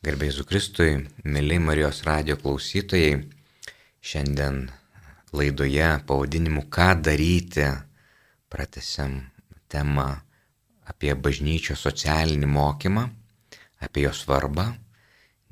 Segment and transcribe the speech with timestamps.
[0.00, 0.92] Garbėjai Kristui,
[1.28, 3.18] mėly Marijos radio klausytojai,
[4.00, 4.62] šiandien
[5.36, 7.66] laidoje pavadinimu Ką daryti,
[8.48, 9.18] pratesiam
[9.68, 10.06] temą
[10.88, 13.02] apie bažnyčio socialinį mokymą,
[13.84, 14.64] apie jo svarbą,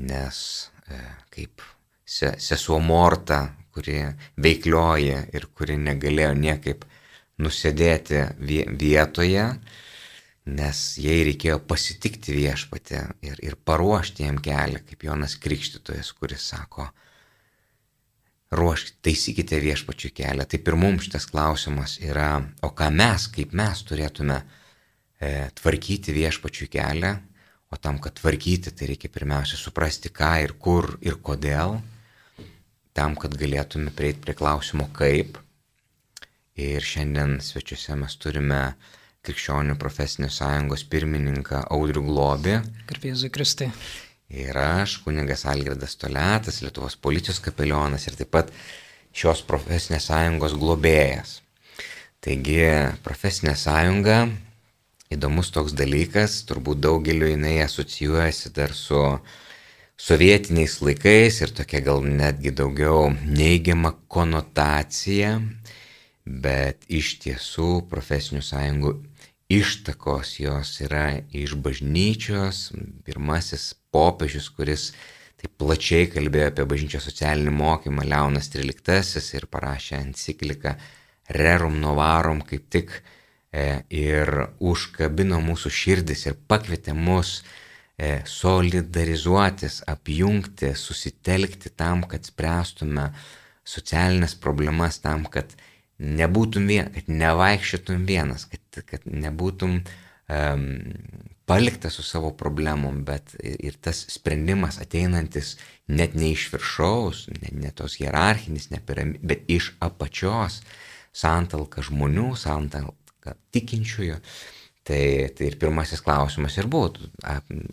[0.08, 0.40] nes
[0.88, 1.60] e, kaip
[2.08, 4.00] sesuo Morta, kuri
[4.40, 6.88] veiklioja ir kuri negalėjo niekaip
[7.44, 9.44] nusėdėti vietoje,
[10.48, 16.88] nes jai reikėjo pasitikti viešpatį ir, ir paruošti jam kelią, kaip Jonas Krikštytojas, kuris sako,
[18.56, 20.46] ruoškite, taisykite viešpačių kelią.
[20.48, 22.30] Taip ir mums šitas klausimas yra,
[22.64, 27.12] o ką mes, kaip mes turėtume e, tvarkyti viešpačių kelią,
[27.68, 31.76] o tam, kad tvarkyti, tai reikia pirmiausia suprasti, ką ir kur ir kodėl,
[32.96, 35.36] tam, kad galėtume prieiti prie klausimo kaip.
[36.58, 38.62] Ir šiandien svečiuose mes turime
[39.28, 42.54] Krikščionių profesinės sąjungos pirmininką Audrių Globį.
[42.88, 43.68] Garbėzui Kristai.
[44.32, 48.52] Ir aš, kunigas Algirdas Toletas, Lietuvos policijos kapelionas ir taip pat
[49.12, 51.42] šios profesinės sąjungos globėjas.
[52.24, 52.62] Taigi,
[53.04, 54.16] profesinė sąjunga,
[55.12, 59.02] įdomus toks dalykas, turbūt daugeliu jinai asocijuojasi dar su
[60.00, 65.36] sovietiniais laikais ir tokia gal netgi daugiau neigiama konotacija,
[66.24, 68.96] bet iš tiesų profesinių sąjungų
[69.48, 72.68] ištakos jos yra iš bažnyčios,
[73.04, 74.90] pirmasis popiežius, kuris
[75.40, 80.74] taip plačiai kalbėjo apie bažnyčios socialinį mokymą, Leonas XIII ir parašė encikliką
[81.32, 82.92] Rerum Novarum kaip tik
[83.52, 84.28] e, ir
[84.60, 87.38] užkabino mūsų širdis ir pakvietė mus
[87.96, 93.10] e, solidarizuotis, apjungti, susitelkti tam, kad spręstume
[93.68, 95.56] socialinės problemas, tam, kad
[95.98, 100.68] nebūtum vienas, kad nevaikščiotum vienas, kad, kad nebūtum um,
[101.48, 105.56] paliktas su savo problemom, bet ir tas sprendimas ateinantis
[105.88, 110.60] net ne iš viršaus, ne, ne tos hierarchinis, ne piramid, bet iš apačios,
[111.16, 114.20] santalka žmonių, santalka tikinčiųjų.
[114.88, 115.00] Tai,
[115.36, 117.10] tai ir pirmasis klausimas ir būtų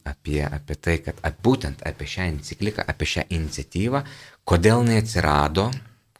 [0.03, 4.01] apie, apie tai, kad būtent apie šią encikliką, apie šią iniciatyvą,
[4.43, 5.69] kodėl neatsirado,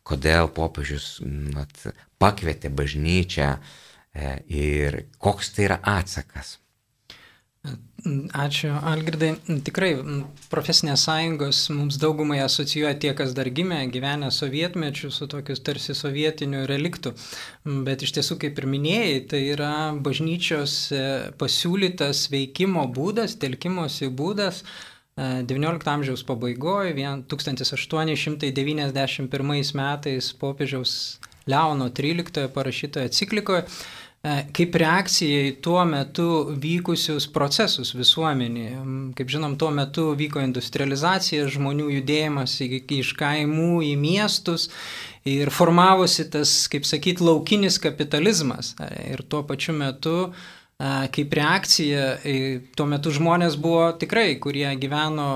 [0.06, 1.18] kodėl popiežius
[1.56, 1.74] mat,
[2.22, 6.60] pakvietė bažnyčią e, ir koks tai yra atsakas.
[8.38, 9.32] Ačiū, Algirdai.
[9.66, 9.96] Tikrai
[10.52, 16.68] profesinės sąjungos mums daugumai asocijuoja tie, kas dar gimė, gyvenę sovietmečių su tokius tarsi sovietiniu
[16.70, 17.16] reliktu.
[17.88, 19.72] Bet iš tiesų, kaip ir minėjai, tai yra
[20.06, 21.02] bažnyčios e,
[21.42, 24.62] pasiūlytas veikimo būdas, telkimosi būdas,
[25.16, 26.92] XIX amžiaus pabaigoje,
[27.32, 33.64] 1891 metais popiežiaus Leono XIII parašytoje enciklikoje,
[34.58, 36.28] kaip reakcija į tuo metu
[36.60, 38.80] vykusius procesus visuomenėje.
[39.16, 44.70] Kaip žinom, tuo metu vyko industrializacija, žmonių judėjimas iš kaimų į miestus
[45.24, 48.76] ir formavosi tas, kaip sakyt, laukinis kapitalizmas.
[49.06, 50.34] Ir tuo pačiu metu
[50.78, 52.08] kaip reakcija,
[52.76, 55.28] tuo metu žmonės buvo tikrai, kurie gyveno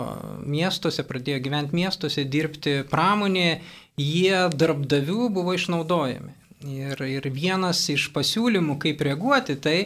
[0.43, 3.61] miestuose, pradėjo gyventi miestuose, dirbti pramonėje,
[3.99, 6.35] jie darbdavių buvo išnaudojami.
[6.67, 9.77] Ir, ir vienas iš pasiūlymų, kaip reaguoti, tai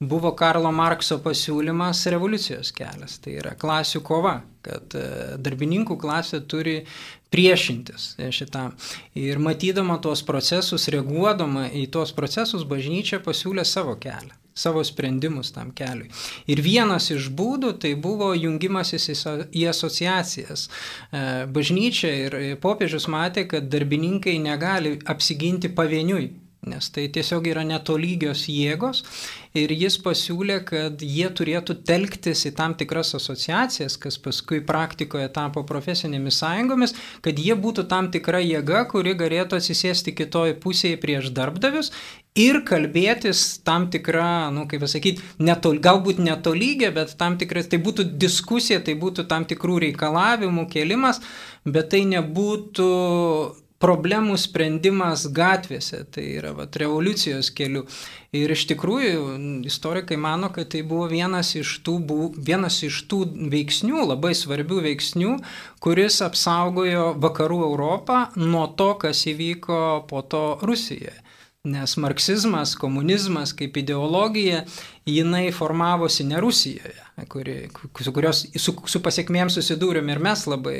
[0.00, 3.18] buvo Karlo Markso pasiūlymas revoliucijos kelias.
[3.20, 5.04] Tai yra klasių kova, kad e,
[5.36, 6.78] darbininkų klasė turi
[7.28, 8.72] priešintis šitam.
[9.12, 15.72] Ir matydama tuos procesus, reaguodama į tuos procesus, bažnyčia pasiūlė savo kelią savo sprendimus tam
[15.76, 16.10] keliui.
[16.50, 19.10] Ir vienas iš būdų tai buvo jungimasis
[19.52, 20.68] į asociacijas.
[20.68, 26.30] E, bažnyčia ir popiežius matė, kad darbininkai negali apsiginti pavieniui
[26.62, 29.00] nes tai tiesiog yra netolygios jėgos
[29.58, 35.64] ir jis pasiūlė, kad jie turėtų telktis į tam tikras asociacijas, kas paskui praktikoje tapo
[35.66, 41.90] profesinėmis sąjungomis, kad jie būtų tam tikra jėga, kuri galėtų atsisėsti kitoj pusėje prieš darbdavius
[42.38, 48.06] ir kalbėtis tam tikrą, nu, kaip pasakyti, netol, galbūt netolygę, bet tam tikras, tai būtų
[48.22, 51.18] diskusija, tai būtų tam tikrų reikalavimų kelimas,
[51.66, 52.88] bet tai nebūtų
[53.82, 57.84] problemų sprendimas gatvėse, tai yra vat, revoliucijos keliu.
[58.32, 61.98] Ir iš tikrųjų istorikai mano, kad tai buvo vienas iš, tų,
[62.38, 65.34] vienas iš tų veiksnių, labai svarbių veiksnių,
[65.84, 71.18] kuris apsaugojo vakarų Europą nuo to, kas įvyko po to Rusijoje.
[71.62, 74.64] Nes marksizmas, komunizmas kaip ideologija,
[75.06, 76.96] jinai formavosi ne Rusijoje,
[77.30, 77.56] kuri,
[78.00, 80.76] su, kurios, su, su pasiekmėm susidūrėm ir mes labai,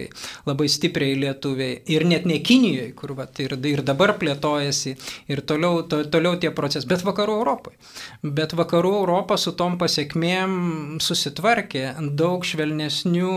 [0.48, 4.96] labai stipriai lietuviai, ir net ne Kinijoje, kur vat, ir, ir dabar plėtojasi,
[5.32, 7.78] ir toliau, to, toliau tie procesai, bet vakarų Europoje.
[8.22, 11.86] Bet vakarų Europa su tom pasiekmėm susitvarkė
[12.18, 13.34] daug švelnesnių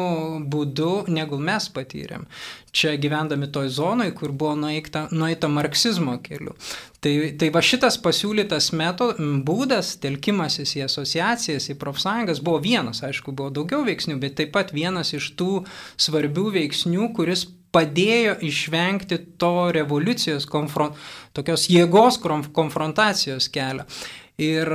[0.51, 2.30] būdų, negu mes patyrėm
[2.75, 6.56] čia gyvendami toj zonai, kur buvo nueita, nueita marksizmo keliu.
[7.00, 13.33] Tai, tai va šitas pasiūlytas metod, būdas, telkimasis į asociacijas, į profsąjungas buvo vienas, aišku,
[13.36, 15.65] buvo daugiau veiksnių, bet taip pat vienas iš tų
[16.00, 20.95] svarbių veiksnių, kuris padėjo išvengti to revoliucijos, konfront,
[21.36, 22.21] tokios jėgos
[22.56, 23.83] konfrontacijos kelio.
[24.39, 24.71] Ir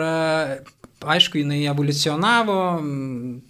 [1.01, 2.57] aišku, jinai evoliucionavo,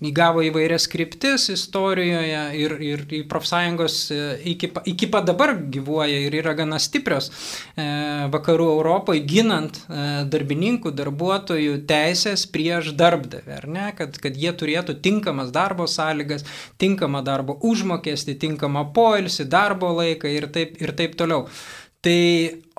[0.07, 4.21] įgavo įvairias kryptis istorijoje ir, ir profsąjungos e,
[4.53, 7.87] iki, iki pat dabar gyvuoja ir yra gana stiprios e,
[8.31, 15.01] vakarų Europoje, ginant e, darbininkų, darbuotojų teisės prieš darbdavę, ar ne, kad, kad jie turėtų
[15.03, 16.47] tinkamas darbo sąlygas,
[16.81, 21.49] tinkamą darbo užmokestį, tinkamą poilsį, darbo laiką ir taip, ir taip toliau.
[22.01, 22.21] Tai,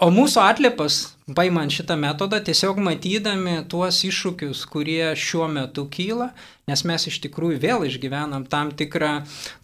[0.01, 1.03] o mūsų atliepas,
[1.36, 6.31] paimant šitą metodą, tiesiog matydami tuos iššūkius, kurie šiuo metu kyla,
[6.69, 9.12] nes mes iš tikrųjų vėl išgyvenam tam tikrą,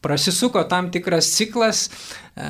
[0.04, 2.48] prasisuko tam tikras ciklas, e,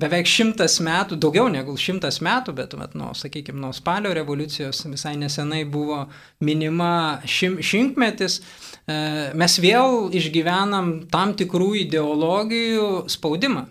[0.00, 5.16] beveik šimtas metų, daugiau negu šimtas metų, bet, bet nu, sakykime, nuo spalio revoliucijos visai
[5.20, 6.04] nesenai buvo
[6.44, 9.00] minima šim, šimtmetis, e,
[9.34, 13.68] mes vėl išgyvenam tam tikrų ideologijų spaudimą.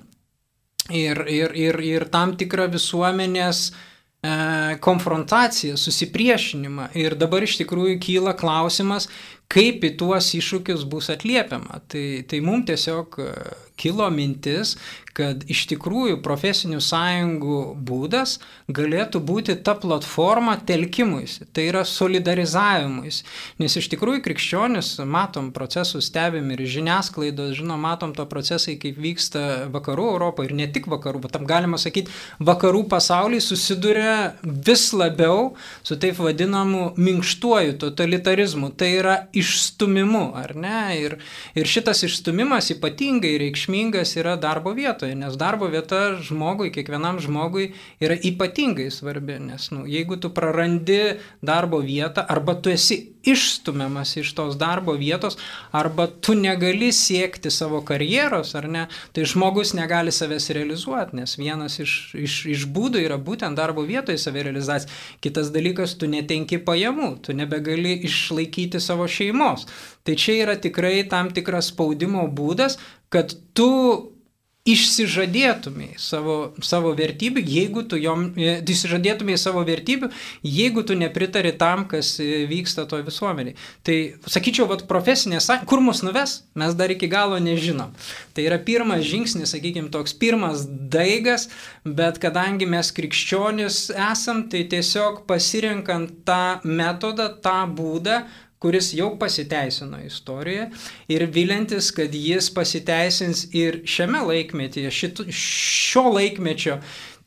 [0.91, 3.91] Ir, ir, ir, ir tam tikrą visuomenės e,
[4.79, 6.89] konfrontaciją, susipriešinimą.
[6.95, 9.09] Ir dabar iš tikrųjų kyla klausimas,
[9.53, 11.83] kaip į tuos iššūkius bus atliepiama.
[11.91, 13.29] Tai, tai mums tiesiog e,
[13.79, 14.75] kilo mintis,
[15.13, 18.39] kad iš tikrųjų profesinių sąjungų būdas
[18.73, 23.21] galėtų būti ta platforma telkimuisi, tai yra solidarizavimuisi.
[23.61, 29.67] Nes iš tikrųjų krikščionis, matom procesus, stebim ir žiniasklaidos, žinom, matom to procesai, kaip vyksta
[29.73, 35.53] vakarų Europoje ir ne tik vakarų, bet tam galima sakyti, vakarų pasauliai susiduria vis labiau
[35.85, 40.79] su taip vadinamu minkštuoju totalitarizmu, tai yra išstumimu, ar ne?
[41.03, 41.17] Ir,
[41.59, 47.71] ir šitas išstumimas ypatingai reikšmingas yra darbo vietoje nes darbo vieta žmogui, kiekvienam žmogui
[48.03, 54.33] yra ypatingai svarbi, nes nu, jeigu tu prarandi darbo vietą arba tu esi išstumiamas iš
[54.35, 55.37] tos darbo vietos,
[55.71, 61.79] arba tu negali siekti savo karjeros, ar ne, tai žmogus negali savęs realizuoti, nes vienas
[61.79, 64.91] iš, iš, iš būdų yra būtent darbo vietoje savirealizacija.
[65.23, 69.67] Kitas dalykas, tu netenki pajamų, tu nebegali išlaikyti savo šeimos.
[70.03, 72.79] Tai čia yra tikrai tam tikras spaudimo būdas,
[73.09, 74.13] kad tu
[74.63, 80.07] išsižadėtumai savo, savo vertybių, jeigu tu jom, e, išsižadėtumai savo vertybių,
[80.47, 83.57] jeigu tu nepritari tam, kas e, vyksta toje visuomeniai.
[83.83, 87.91] Tai sakyčiau, vat, profesinė sąjunga, kur mus nuves, mes dar iki galo nežinom.
[88.31, 91.49] Tai yra pirmas žingsnis, sakykime, toks pirmas daigas,
[91.83, 98.23] bet kadangi mes krikščionis esam, tai tiesiog pasirinkant tą metodą, tą būdą,
[98.63, 100.69] kuris jau pasiteisino istorijoje
[101.11, 106.77] ir vilintis, kad jis pasiteisins ir šiame laikmetyje, šito, šio laikmečio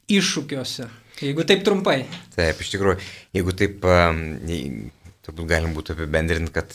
[0.09, 0.89] iššūkiuose.
[1.21, 1.99] Jeigu taip trumpai.
[2.37, 2.97] Taip, iš tikrųjų,
[3.37, 3.85] jeigu taip,
[5.27, 6.73] turbūt galim būtų apibendrinti, kad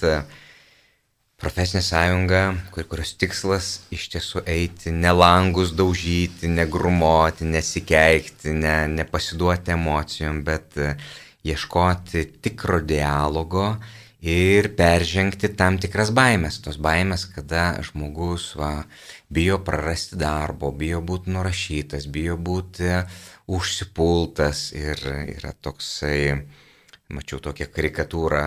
[1.42, 2.42] profesinė sąjunga,
[2.74, 10.78] kur, kurios tikslas iš tiesų eiti, ne langus daužyti, negrumoti, nesikeikti, ne, nepasiduoti emocijom, bet
[11.50, 13.72] ieškoti tikro dialogo
[14.22, 16.62] ir peržengti tam tikras baimės.
[16.62, 18.86] Tos baimės, kada žmogus va,
[19.34, 22.92] bijo prarasti darbo, bijo būti nurašytas, bijo būti
[23.52, 25.02] užsipultas ir
[25.36, 26.46] yra toksai,
[27.12, 28.44] mačiau tokią karikatūrą,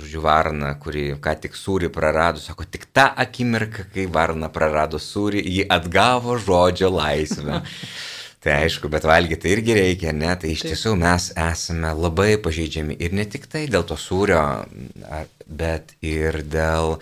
[0.00, 5.44] žodžiu, varna, kuri ką tik sūrį prarado, sako, tik tą akimirką, kai varna prarado sūrį,
[5.44, 7.60] ji atgavo žodžio laisvę.
[8.40, 10.30] Tai aišku, bet valgyti irgi reikia, ne?
[10.40, 10.72] Tai iš Taip.
[10.72, 14.40] tiesų mes esame labai pažeidžiami ir ne tik tai dėl to sūrio,
[15.44, 16.96] bet ir dėl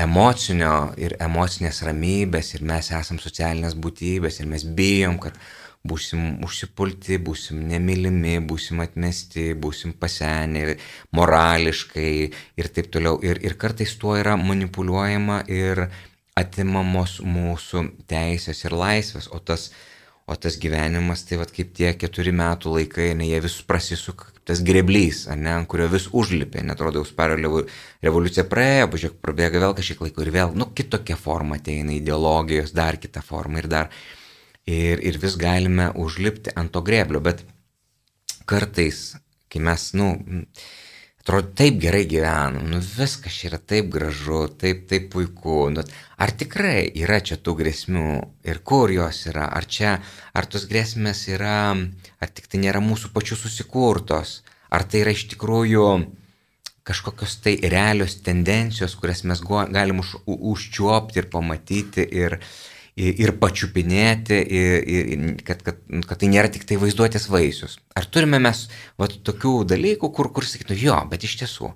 [0.00, 5.38] emocinio ir emocinės ramybės ir mes esame socialinės būtybės ir mes bijom, kad
[5.86, 10.74] būsim užsipulti, būsim nemylimi, būsim atmesti, būsim pasenę
[11.16, 12.14] morališkai
[12.58, 13.20] ir taip toliau.
[13.22, 15.86] Ir, ir kartais tuo yra manipuliuojama ir
[16.36, 19.70] atimamos mūsų teisės ir laisvės, o tas
[20.30, 24.60] O tas gyvenimas, tai vad kaip tie keturi metų laikai, ne, jie vis prasisuka, tas
[24.62, 27.64] greblys, ne, ant kurio vis užlipė, netrodo, jau spario
[28.04, 33.00] revoliucija praėjo, pažiūrėk, prabėga vėl kažkiek laiko ir vėl, nu, kitokia forma ateina ideologijos, dar
[33.02, 33.90] kita forma ir dar.
[34.70, 37.42] Ir, ir vis galime užlipti ant to greblio, bet
[38.46, 39.16] kartais,
[39.50, 40.12] kai mes, nu,
[41.20, 45.68] atrodo taip gerai gyvenam, nu viskas čia yra taip gražu, taip, taip puiku.
[45.74, 45.84] Nu,
[46.16, 48.06] ar tikrai yra čia tų grėsmių
[48.48, 49.50] ir kur jos yra?
[49.52, 49.98] Ar čia,
[50.32, 54.40] ar tos grėsmės yra, ar tik tai nėra mūsų pačių susikurtos?
[54.70, 55.86] Ar tai yra iš tikrųjų
[56.88, 62.40] kažkokios tai realios tendencijos, kurias mes galim už, užčiuopti ir pamatyti ir,
[63.00, 67.78] ir pačiupinėti, ir, ir, kad, kad, kad tai nėra tik tai vaizduotės vaisius.
[67.96, 68.66] Ar turime mes
[69.00, 71.72] va, tokių dalykų, kur, kur sakytų, jo, bet iš tiesų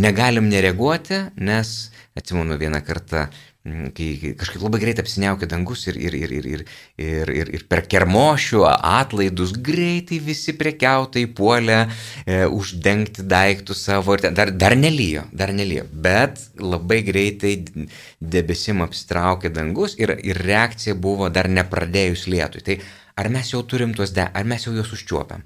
[0.00, 1.74] negalim nereaguoti, nes,
[2.18, 3.28] atsimenu, vieną kartą
[3.64, 6.64] kai kažkaip labai greit apsiniaukia dangus ir, ir, ir, ir, ir,
[7.00, 14.26] ir, ir, ir per kermošių atlaidus greitai visi prekiautai puolė e, uždengti daiktus savo ir
[14.36, 17.54] dar, dar nelyjo, dar nelyjo, bet labai greitai
[18.20, 22.60] debesim apsitraukė dangus ir, ir reakcija buvo dar nepradėjus lietui.
[22.68, 22.78] Tai
[23.16, 25.40] ar mes jau turim tuos, de, ar mes jau juos užčiuopiam?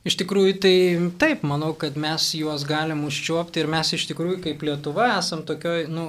[0.00, 0.76] Iš tikrųjų, tai
[1.20, 5.90] taip, manau, kad mes juos galim užčiuopti ir mes iš tikrųjų kaip Lietuva esam tokioj,
[5.92, 6.06] nu,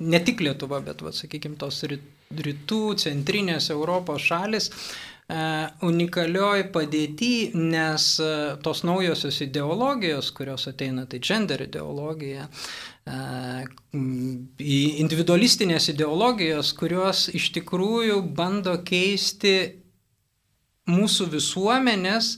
[0.00, 4.78] ne tik Lietuva, bet, va, sakykime, tos rytų, centrinės Europos šalis e,
[5.84, 8.30] unikalioj padėti, nes e,
[8.64, 12.48] tos naujosios ideologijos, kurios ateina, tai gender ideologija,
[13.04, 13.20] e,
[15.04, 19.54] individualistinės ideologijos, kurios iš tikrųjų bando keisti
[20.88, 22.34] mūsų visuomenės,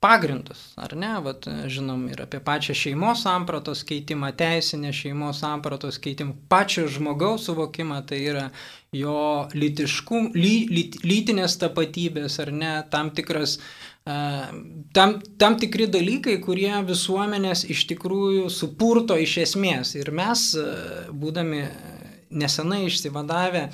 [0.00, 6.36] pagrindus, ar ne, Vat, žinom ir apie pačią šeimos sampratos keitimą, teisinę šeimos sampratos keitimą,
[6.52, 8.46] pačio žmogaus suvokimą, tai yra
[8.94, 13.58] jo lytiškum, ly, lyt, lytinės tapatybės, ar ne, tam tikras
[14.06, 19.96] Tam, tam tikri dalykai, kurie visuomenės iš tikrųjų supurto iš esmės.
[19.98, 20.44] Ir mes,
[21.10, 21.64] būdami
[22.30, 23.66] nesenai išsivadavę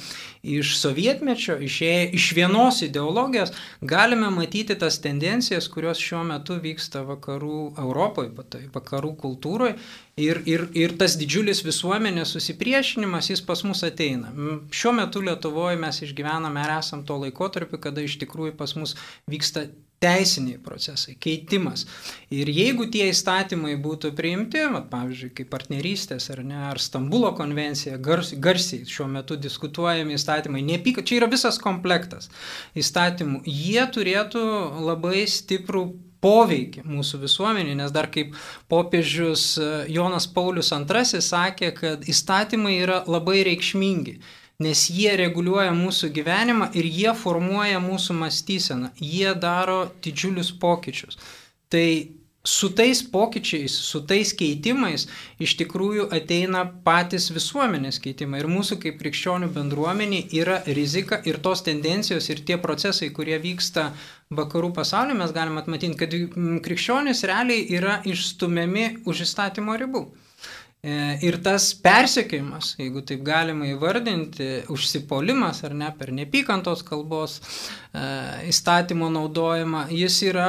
[0.42, 7.60] iš sovietmečio, išėję iš vienos ideologijos, galime matyti tas tendencijas, kurios šiuo metu vyksta vakarų
[7.82, 9.76] Europoje, tai vakarų kultūroje.
[10.20, 14.28] Ir, ir, ir tas didžiulis visuomenės susipriešinimas, jis pas mus ateina.
[14.74, 18.92] Šiuo metu Lietuvoje mes išgyvename ir esam to laikotarpiu, kada iš tikrųjų pas mus
[19.30, 19.70] vyksta
[20.02, 21.86] teisiniai procesai, keitimas.
[22.32, 28.00] Ir jeigu tie įstatymai būtų priimti, vat, pavyzdžiui, kaip partnerystės ar ne, ar Stambulo konvencija,
[28.02, 32.30] gars, garsiai šiuo metu diskutuojami įstatymai, nepyka, čia yra visas komplektas
[32.78, 34.42] įstatymų, jie turėtų
[34.82, 35.86] labai stiprų
[36.22, 38.36] poveikį mūsų visuomenį, nes dar kaip
[38.70, 39.56] popiežius
[39.90, 44.20] Jonas Paulius II sakė, kad įstatymai yra labai reikšmingi
[44.62, 51.18] nes jie reguliuoja mūsų gyvenimą ir jie formuoja mūsų mąstyseną, jie daro didžiulius pokyčius.
[51.72, 51.86] Tai
[52.44, 55.06] su tais pokyčiais, su tais keitimais
[55.42, 58.40] iš tikrųjų ateina patys visuomenės keitimai.
[58.42, 63.92] Ir mūsų kaip krikščionių bendruomenė yra rizika ir tos tendencijos ir tie procesai, kurie vyksta
[64.34, 66.18] vakarų pasaulyje, mes galime atmatyti, kad
[66.66, 70.06] krikščionys realiai yra išstumiami už įstatymo ribų.
[70.82, 78.02] E, ir tas persekiojimas, jeigu taip galima įvardinti, užsipolimas ar ne per nepykantos kalbos e,
[78.50, 80.48] įstatymo naudojimą, jis yra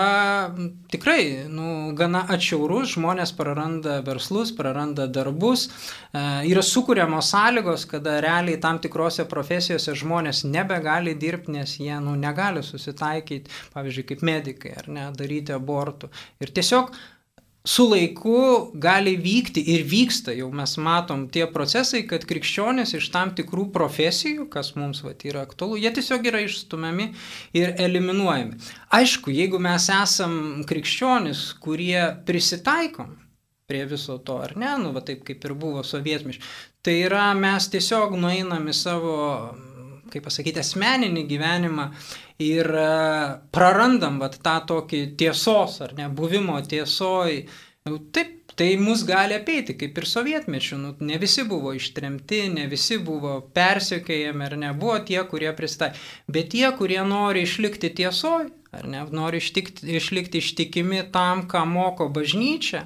[0.89, 8.57] tikrai nu, gana atšiaurus, žmonės praranda verslus, praranda darbus, e, yra sukūriamos sąlygos, kada realiai
[8.65, 14.93] tam tikrose profesijose žmonės nebegali dirbti, nes jie nu, negali susitaikyti, pavyzdžiui, kaip medikai ar
[14.97, 16.09] ne, daryti abortų.
[16.41, 16.89] Ir tiesiog
[17.65, 23.31] su laiku gali vykti ir vyksta, jau mes matom tie procesai, kad krikščionys iš tam
[23.37, 27.09] tikrų profesijų, kas mums vat, yra aktualu, jie tiesiog yra išstumiami
[27.55, 28.59] ir eliminuojami.
[28.99, 33.15] Aišku, jeigu mes esam krikščionys, kurie prisitaikom
[33.71, 36.41] prie viso to, ar ne, nu, va taip kaip ir buvo sovietmiš,
[36.83, 39.15] tai yra mes tiesiog nueinam į savo
[40.13, 41.89] kaip pasakyti, asmeninį gyvenimą
[42.43, 42.87] ir e,
[43.53, 47.43] prarandam vat, tą tokį tiesos ar ne, buvimo tiesoj.
[47.89, 50.79] Nu, taip, tai mus gali apeiti, kaip ir sovietmečių.
[50.79, 55.97] Nu, ne visi buvo ištremti, ne visi buvo persiekėjami, ar ne, buvo tie, kurie pristaė.
[56.31, 62.09] Bet tie, kurie nori išlikti tiesoj, ar ne, nori ištikti, išlikti ištikimi tam, ką moko
[62.13, 62.85] bažnyčia,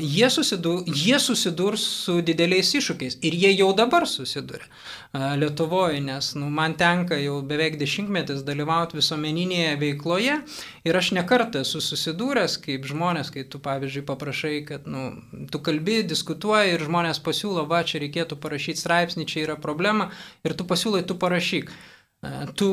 [0.00, 4.68] jie, susidur, jie susidurs su dideliais iššūkiais ir jie jau dabar susiduria
[5.36, 10.36] Lietuvoje, nes nu, man tenka jau beveik dešimtmetis dalyvauti visuomeninėje veikloje
[10.84, 15.08] ir aš nekartą esu susidūręs kaip žmonės, kai tu pavyzdžiui paprašai, kad nu,
[15.52, 20.10] tu kalbi, diskutuoji ir žmonės pasiūlo, va čia reikėtų parašyti straipsnį, čia yra problema
[20.44, 21.72] ir tu pasiūlai, tu parašyk.
[22.56, 22.68] Tu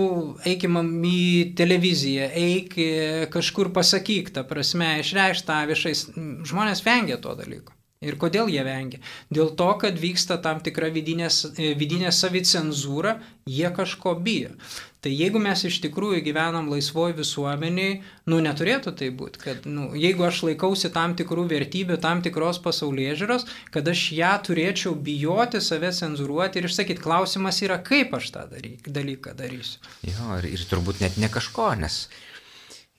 [0.50, 2.76] eikim į televiziją, eik
[3.34, 5.94] kažkur pasakyk, ta prasme, išreikš tą viešai.
[6.48, 7.76] Žmonės vengia to dalyko.
[8.04, 9.00] Ir kodėl jie vengia?
[9.32, 11.30] Dėl to, kad vyksta tam tikra vidinė,
[11.80, 14.56] vidinė savicenzūra, jie kažko bijo.
[15.04, 17.98] Tai jeigu mes iš tikrųjų gyvenam laisvoji visuomeniai,
[18.32, 23.18] nu neturėtų tai būti, kad nu, jeigu aš laikausi tam tikrų vertybių, tam tikros pasaulyje
[23.20, 23.44] žiūros,
[23.76, 28.88] kad aš ją turėčiau bijoti, save cenzuruoti ir išsakyti, klausimas yra, kaip aš tą daryk,
[28.88, 29.84] dalyką darysiu.
[30.08, 32.06] Jo, ir, ir turbūt net ne kažko, nes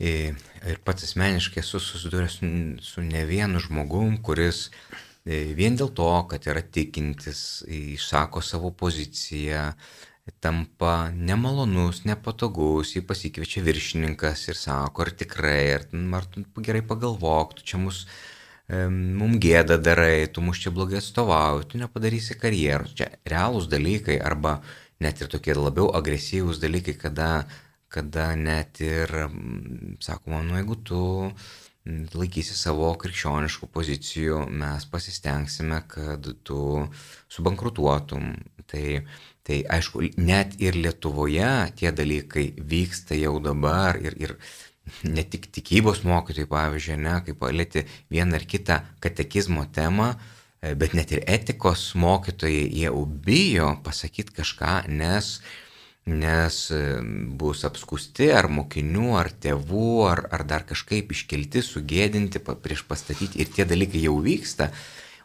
[0.04, 4.66] ir pats asmeniškai esu susidūręs su, su ne vienu žmogum, kuris
[5.24, 9.70] vien dėl to, kad yra tikintis, išsako savo poziciją,
[10.40, 15.84] tampa nemalonus, nepatogus, jį pasikviečia viršininkas ir sako, ar tikrai, ar,
[16.16, 18.04] ar tu gerai pagalvok, tu čia mus,
[18.68, 22.94] mum gėda darai, tu mus čia blogai atstovauji, tu nepadarysi karjeros.
[22.96, 24.62] Čia realūs dalykai arba
[25.04, 27.44] net ir tokie labiau agresyvūs dalykai, kada,
[27.92, 29.12] kada net ir,
[30.00, 31.02] sakoma, nu jeigu tu
[31.84, 36.60] laikysi savo krikščioniškų pozicijų, mes pasistengsime, kad tu
[37.28, 38.32] subankrutuotum.
[38.64, 38.86] Tai
[39.44, 44.32] Tai aišku, net ir Lietuvoje tie dalykai vyksta jau dabar ir, ir
[45.04, 50.96] ne tik tikybos mokytojai, pavyzdžiui, ne, kaip palėti vieną ar kitą katekizmo temą, e, bet
[50.96, 52.94] net ir etikos mokytojai, jie
[53.28, 55.30] bijo pasakyti kažką, nes,
[56.08, 56.82] nes e,
[57.36, 63.52] bus apskusti ar mokinių, ar tėvų, ar, ar dar kažkaip iškelti, sugėdinti, prieš pastatyti ir
[63.52, 64.72] tie dalykai jau vyksta.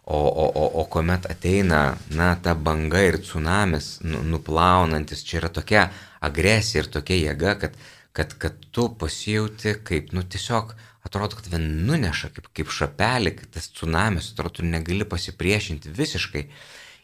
[0.10, 1.80] O, o, o, o kuomet ateina,
[2.18, 5.84] na, ta banga ir tsunamis nu, nuplaunantis, čia yra tokia
[6.26, 7.76] agresija ir tokia jėga, kad,
[8.18, 10.74] kad, kad tu pasijauti kaip, nu, tiesiog
[11.06, 16.46] atrodo, kad vien nuneša kaip, kaip šapelį, kad tas tsunamis, atrodo, tu negali pasipriešinti visiškai.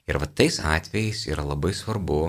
[0.09, 2.19] Ir va tais atvejais yra labai svarbu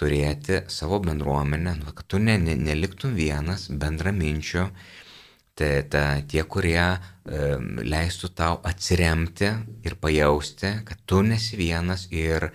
[0.00, 4.70] turėti savo bendruomenę, nu, kad tu ne, ne, neliktum vienas bendraminčio,
[5.54, 6.96] Tai ta, tie, kurie e,
[7.86, 9.52] leistų tau atsiremti
[9.86, 12.48] ir pajausti, kad tu nesi vienas ir,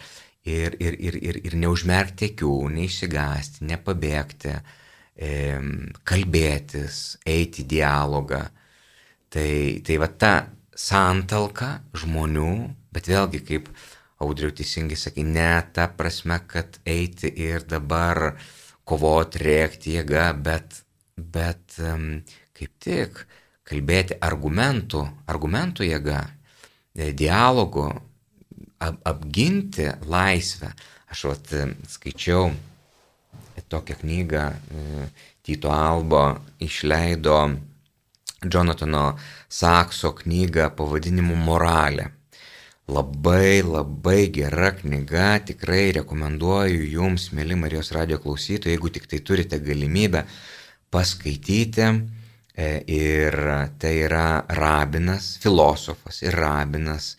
[0.43, 4.57] ir, ir, ir, ir, ir neužmerkti akių, neišsigasti, nepabėgti,
[5.15, 5.31] e,
[6.03, 8.41] kalbėtis, eiti į dialogą.
[9.31, 9.51] Tai,
[9.85, 10.33] tai va ta
[10.75, 12.51] santalka žmonių,
[12.91, 13.71] bet vėlgi kaip
[14.19, 18.33] audriau teisingai sakai, ne ta prasme, kad eiti ir dabar
[18.83, 20.81] kovoti, rėkti jėga, bet,
[21.19, 23.23] bet kaip tik
[23.69, 26.23] kalbėti argumentų, argumentų jėga,
[26.95, 27.85] e, dialogų,
[28.81, 30.73] ap, apginti laisvę.
[31.09, 31.53] Aš vat
[31.89, 32.49] skaičiau
[33.69, 35.09] tokią knygą, e,
[35.43, 37.37] Tito Albo išleido
[38.45, 39.17] Jonatano
[39.49, 42.09] Sakso knygą pavadinimu Moralė.
[42.89, 49.59] Labai labai gera knyga, tikrai rekomenduoju jums, mėly Marijos radio klausytojai, jeigu tik tai turite
[49.61, 50.23] galimybę
[50.91, 51.91] paskaityti
[52.59, 53.35] E, ir
[53.79, 57.13] tai yra rabinas, filosofas ir rabinas,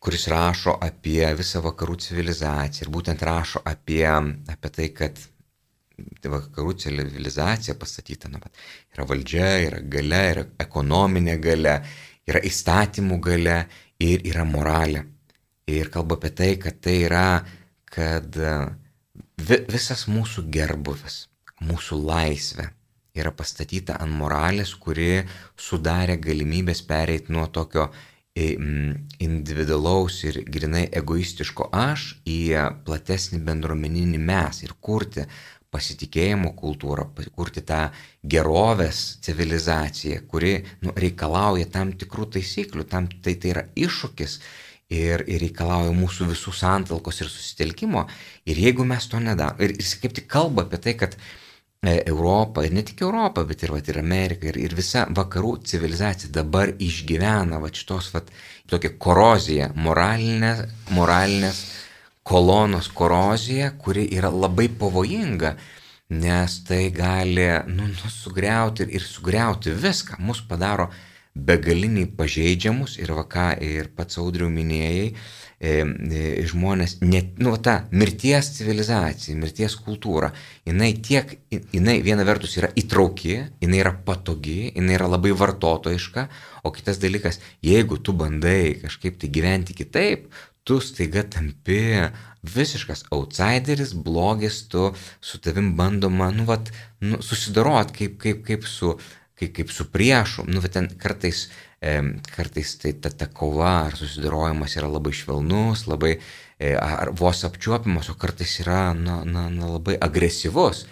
[0.00, 4.06] kuris rašo apie visą vakarų civilizaciją ir būtent rašo apie,
[4.54, 5.20] apie tai, kad
[6.36, 8.40] vakarų civilizacija pastatyta, nu,
[8.94, 11.76] yra valdžia, yra gale, yra ekonominė gale,
[12.24, 13.60] yra įstatymų gale
[14.00, 15.04] ir yra moralė.
[15.68, 17.28] Ir kalba apie tai, kad tai yra,
[17.92, 18.40] kad
[19.36, 21.26] visas mūsų gerbuvis,
[21.64, 22.68] mūsų laisvė,
[23.16, 25.24] yra pastatyta ant moralės, kuri
[25.56, 27.88] sudarė galimybės pereiti nuo tokio
[28.36, 28.52] e,
[29.24, 32.40] individualaus ir grinai egoistiško aš į
[32.84, 35.24] platesnį bendruomeninį mes ir kurti
[35.72, 37.88] pasitikėjimo kultūrą, kurti tą
[38.24, 44.38] gerovės civilizaciją, kuri nu, reikalauja tam tikrų taisyklių, tam, tai, tai yra iššūkis
[44.94, 48.06] ir, ir reikalauja mūsų visų santalkos ir susitelkimo.
[48.48, 51.18] Ir jeigu mes to nedarome, ir jis kaip tik kalba apie tai, kad
[52.06, 56.32] Europą ir ne tik Europą, bet ir, vat, ir Ameriką ir, ir visa vakarų civilizacija
[56.34, 58.30] dabar išgyvena vat, šitos vat,
[58.70, 60.64] tokia korozija, moralinės,
[60.96, 61.62] moralinės
[62.26, 65.54] kolonos korozija, kuri yra labai pavojinga,
[66.16, 70.90] nes tai gali nu, nu, sugriauti ir, ir sugriauti viską, mus padaro
[71.36, 77.86] begaliniai pažeidžiamus ir va ką ir pats audriau minėjai, e, e, žmonės, net, nu, ta
[77.90, 80.32] mirties civilizacija, mirties kultūra,
[80.68, 81.38] jinai tiek,
[81.72, 86.28] jinai viena vertus yra įtrauki, jinai yra patogi, jinai yra labai vartotojiška,
[86.62, 90.28] o kitas dalykas, jeigu tu bandai kažkaip tai gyventi kitaip,
[90.66, 91.80] tu staiga tampi
[92.46, 94.90] visiškas outsideris, blogis, tu
[95.24, 96.68] su tavim bandoma, nu, vat,
[97.00, 98.98] nu, susidorot kaip, kaip, kaip su
[99.36, 101.46] kaip, kaip su priešu, nu, bet ten kartais
[101.80, 106.16] kartais tai ta, ta kova ar susidorojimas yra labai švelnus, labai
[106.58, 110.86] e, ar vos apčiuopiamas, o kartais yra na, na, na, labai agresyvus.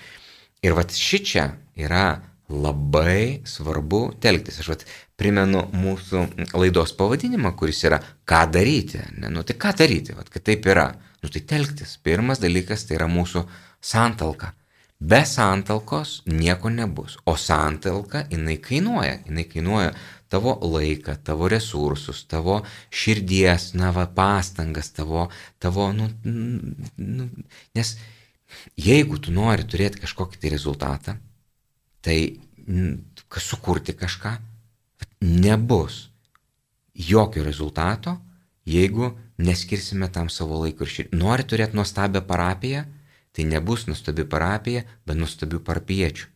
[0.65, 4.61] Ir vat ši čia yra labai svarbu telktis.
[4.61, 4.85] Aš vat
[5.17, 6.27] primenu mūsų
[6.59, 9.01] laidos pavadinimą, kuris yra ką daryti.
[9.19, 9.31] Ne?
[9.33, 10.91] Nu tai ką daryti, vat, kad taip yra.
[11.23, 11.97] Nu tai telktis.
[12.05, 13.47] Pirmas dalykas tai yra mūsų
[13.81, 14.53] santalka.
[15.01, 17.17] Be santalkos nieko nebus.
[17.27, 19.19] O santalka, jinai kainuoja.
[19.27, 19.91] Jinai kainuoja
[20.33, 22.61] tavo laiką, tavo resursus, tavo
[22.91, 25.29] širdies, na, va, pastangas, tavo,
[25.63, 27.29] tavo, nu, nu,
[27.77, 27.95] nes
[28.79, 31.17] jeigu tu nori turėti kažkokį tai rezultatą,
[32.05, 32.19] tai
[33.41, 34.37] sukurti kažką,
[35.25, 36.09] nebus
[36.95, 38.19] jokio rezultato,
[38.65, 41.19] jeigu neskirsime tam savo laiko ir širdį.
[41.19, 42.85] Nori turėti nuostabią parapiją,
[43.35, 46.31] tai nebus nuostabi parapija, bet nuostabių parapiečių.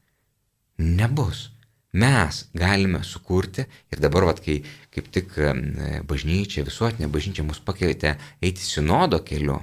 [0.82, 1.48] Nebus.
[1.92, 4.60] Mes galime sukurti ir dabar, vat, kai
[4.92, 5.32] kaip tik
[6.08, 9.62] bažnyčia, visuotinė bažnyčia mus pakeitė eiti sinodo keliu,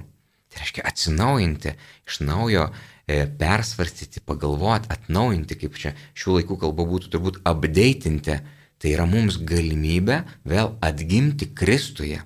[0.50, 1.74] tai reiškia atsinaujinti,
[2.08, 2.66] iš naujo
[3.06, 8.40] e, persvarstyti, pagalvoti, atnaujinti, kaip čia šių laikų kalba būtų turbūt updatinti,
[8.76, 12.24] tai yra mums galimybė vėl atgimti Kristuje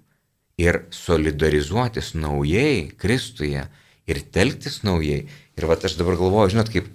[0.60, 3.66] ir solidarizuotis naujai Kristuje
[4.08, 5.26] ir telktis naujai.
[5.60, 6.88] Ir va aš dabar galvoju, žinot, kaip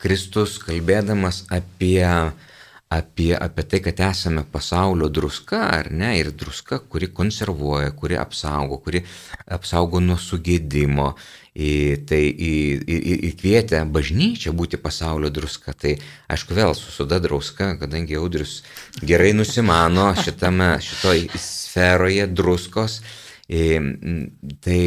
[0.00, 2.00] Kristus kalbėdamas apie,
[2.88, 8.80] apie, apie tai, kad esame pasaulio druska, ar ne, ir druska, kuri konservuoja, kuri apsaugo,
[8.80, 9.04] kuri
[9.52, 11.12] apsaugo nuo sugėdimo,
[11.50, 11.72] į,
[12.08, 15.74] tai į, į, įkvietę bažnyčią būti pasaulio druska.
[15.76, 15.96] Tai
[16.30, 18.60] aišku vėl susuda druska, kadangi audrius
[19.02, 23.00] gerai nusimano šitame, šitoj sferoje druskos
[23.50, 24.82] Tai,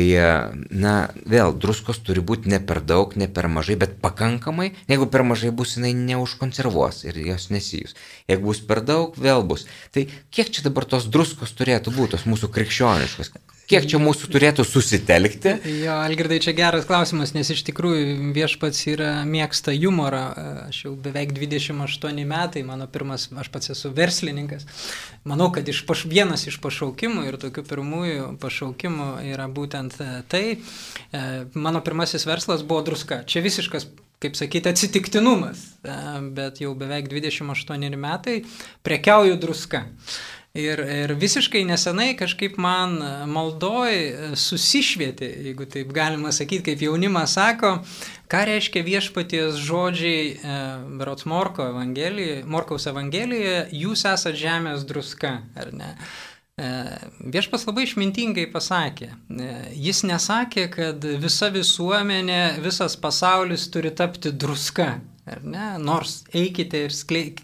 [0.72, 0.94] na,
[1.28, 4.70] vėl, druskos turi būti ne per daug, ne per mažai, bet pakankamai.
[4.88, 7.98] Jeigu per mažai bus, jinai neužkonservuos ir jos nesijus.
[8.32, 9.68] Jeigu bus per daug, vėl bus.
[9.92, 13.34] Tai kiek čia dabar tos druskos turėtų būti, tos mūsų krikščioniškos?
[13.64, 15.54] Kiek čia mūsų turėtų susitelkti?
[15.86, 20.24] Jo, Algirdai, čia geras klausimas, nes iš tikrųjų viešpats yra mėgsta humorą.
[20.66, 24.68] Aš jau beveik 28 metai, mano pirmas, aš pats esu verslininkas.
[25.24, 30.46] Manau, kad iš paš, vienas iš pašaukimų ir tokių pirmųjų pašaukimų yra būtent e, tai.
[30.60, 33.24] E, mano pirmasis verslas buvo druska.
[33.24, 33.88] Čia visiškas
[34.24, 35.98] kaip sakyti, atsitiktinumas, e,
[36.36, 38.42] bet jau beveik 28 metai
[38.84, 39.86] prekiauju druska.
[40.54, 43.96] Ir, ir visiškai nesenai kažkaip man maldoj
[44.38, 47.72] susišvietė, jeigu taip galima sakyti, kaip jaunimas sako,
[48.30, 50.58] ką reiškia viešpaties žodžiai e,
[51.00, 55.90] Berots Morko evangelijoje, Morkaus evangelijoje, jūs esate žemės druska, ar ne?
[56.62, 56.70] E,
[57.34, 59.50] viešpas labai išmintingai pasakė, e,
[59.88, 64.92] jis nesakė, kad visa visuomenė, visas pasaulis turi tapti druska,
[65.26, 66.92] ar ne, nors eikite ir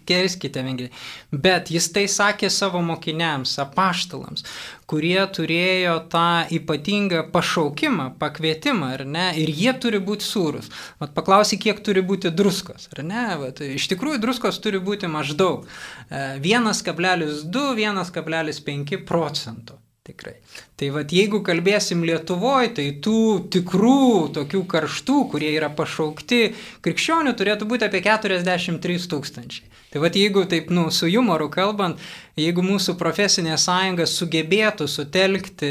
[0.08, 0.92] kerskite Evangeliją.
[1.32, 4.44] Bet jis tai sakė savo mokiniams, apaštalams,
[4.90, 10.68] kurie turėjo tą ypatingą pašaukimą, pakvietimą, ar ne, ir jie turi būti sūrus.
[11.00, 15.64] Vat paklausy, kiek turi būti druskos, ar ne, Vat, iš tikrųjų druskos turi būti maždaug
[16.10, 19.79] 1,2-1,5 e, procentų.
[20.10, 20.34] Tikrai.
[20.80, 23.20] Tai vad jeigu kalbėsim Lietuvoje, tai tų
[23.54, 26.40] tikrų, tokių karštų, kurie yra pašaukti
[26.82, 29.68] krikščionių, turėtų būti apie 43 tūkstančiai.
[29.90, 32.02] Tai vad jeigu taip, nu, su humoru kalbant,
[32.38, 35.70] jeigu mūsų profesinė sąjunga sugebėtų sutelkti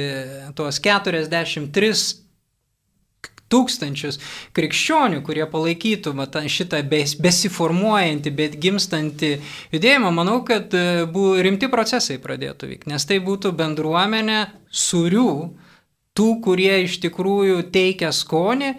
[0.56, 1.94] tuos 43
[3.52, 4.20] tūkstančius
[4.58, 9.32] krikščionių, kurie palaikytų va, šitą besiformuojantį, bet gimstantį
[9.74, 15.32] judėjimą, manau, kad e, buvo rimti procesai pradėtų vykti, nes tai būtų bendruomenė surių,
[16.18, 18.74] tų, kurie iš tikrųjų teikia skonį,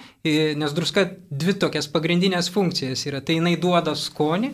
[0.61, 3.23] nes druska dvi tokias pagrindinės funkcijas yra.
[3.25, 4.51] Tai jinai duoda skonį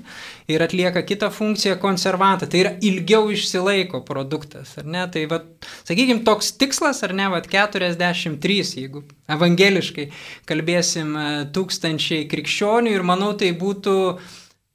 [0.52, 2.48] ir atlieka kitą funkciją konservantą.
[2.50, 5.02] Tai yra ilgiau išsilaiko produktas, ar ne?
[5.12, 5.40] Tai, va,
[5.88, 9.02] sakykime, toks tikslas, ar ne, va, 43, jeigu
[9.34, 10.08] evangeliškai
[10.46, 13.96] kalbėsim, e, tūkstančiai krikščionių ir manau, tai būtų,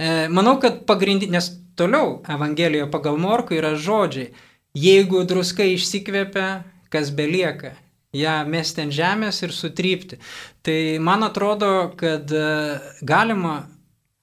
[0.01, 4.33] e, manau, kad pagrindinės toliau Evangelijoje pagal Morku yra žodžiai.
[4.77, 6.49] Jeigu druska išsikvėpia,
[6.91, 7.71] kas belieka
[8.15, 10.19] ją mesti ant žemės ir sutrypti.
[10.65, 12.47] Tai man atrodo, kad e,
[13.07, 13.61] galima,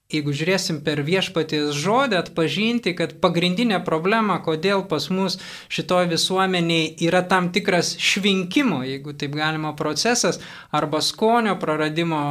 [0.09, 5.37] jeigu žiūrėsim per viešpaties žodį, atpažinti, kad pagrindinė problema, kodėl pas mus
[5.73, 10.41] šitoje visuomenėje yra tam tikras švinkimo, jeigu taip galima, procesas,
[10.73, 12.23] arba skonio praradimo,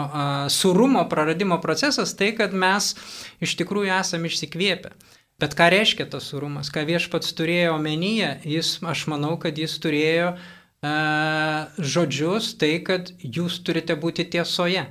[0.51, 2.95] surumo praradimo procesas, tai kad mes
[3.43, 4.95] iš tikrųjų esame išsikvėpę.
[5.39, 10.33] Bet ką reiškia tas surumas, ką viešpats turėjo omenyje, jis, aš manau, kad jis turėjo
[10.33, 14.87] uh, E, žodžius tai, kad jūs turite būti tiesoje.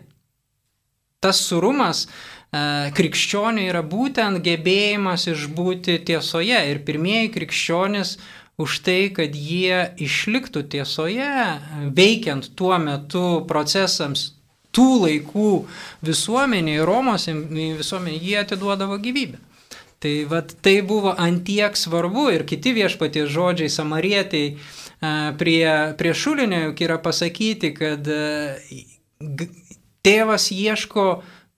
[1.24, 2.08] Tas surumas
[2.98, 8.18] krikščionių yra būtent gebėjimas išbūti tiesoje ir pirmieji krikščionys
[8.58, 11.30] už tai, kad jie išliktų tiesoje,
[11.94, 14.32] veikiant tuo metu procesams
[14.74, 15.52] tų laikų
[16.06, 19.40] visuomeniai, Romos visuomeniai, jie atiduodavo gyvybę.
[19.98, 24.52] Tai, vat, tai buvo antiek svarbu ir kiti viešpaties žodžiai, samarietiai,
[25.00, 28.08] prie, prie šulinio juk yra pasakyti, kad
[30.08, 31.08] Tėvas ieško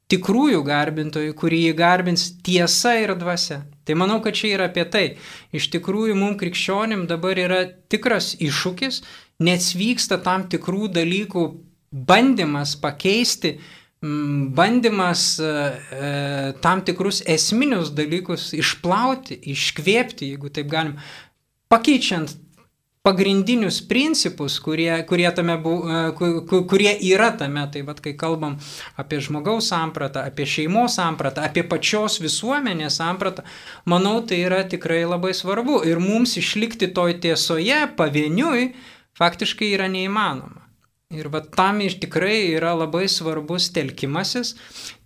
[0.09, 3.61] tikrųjų garbintojų, kurį jį garbins tiesa ir dvasia.
[3.85, 5.05] Tai manau, kad čia yra apie tai.
[5.53, 7.59] Iš tikrųjų, mums krikščionim dabar yra
[7.91, 9.03] tikras iššūkis,
[9.45, 11.45] nes vyksta tam tikrų dalykų
[12.09, 13.59] bandymas pakeisti,
[14.01, 15.53] bandymas e,
[16.63, 20.95] tam tikrus esminius dalykus išplauti, iškvėpti, jeigu taip galim,
[21.69, 22.37] pakeičiant
[23.01, 28.57] pagrindinius principus, kurie, kurie, tame, e, kurie yra tame, tai vad kai kalbam
[28.99, 33.45] apie žmogaus sampratą, apie šeimos sampratą, apie pačios visuomenės sampratą,
[33.85, 35.81] manau, tai yra tikrai labai svarbu.
[35.87, 38.73] Ir mums išlikti toj tiesoje pavieniui
[39.19, 40.67] faktiškai yra neįmanoma.
[41.09, 44.53] Ir va tam iš tikrai yra labai svarbus telkimasis,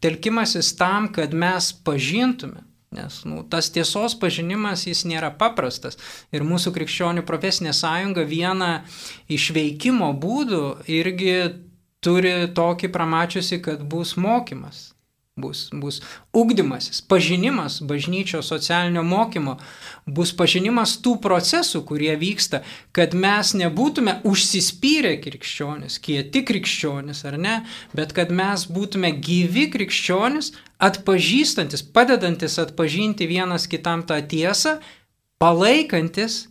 [0.04, 5.98] telkimasis tam, kad mes pažintume Nes nu, tas tiesos pažinimas jis nėra paprastas.
[6.36, 8.72] Ir mūsų krikščionių profesinė sąjunga vieną
[9.34, 11.38] iš veikimo būdų irgi
[12.04, 14.93] turi tokį pramačiusi, kad bus mokymas
[15.36, 16.02] bus, bus
[16.34, 19.56] ugdymasis, pažinimas bažnyčio socialinio mokymo,
[20.06, 22.62] bus pažinimas tų procesų, kurie vyksta,
[22.94, 27.56] kad mes nebūtume užsispyrę krikščionis, kieti krikščionis ar ne,
[27.98, 34.78] bet kad mes būtume gyvi krikščionis, atpažįstantis, padedantis atpažinti vienas kitam tą tiesą,
[35.42, 36.44] palaikantis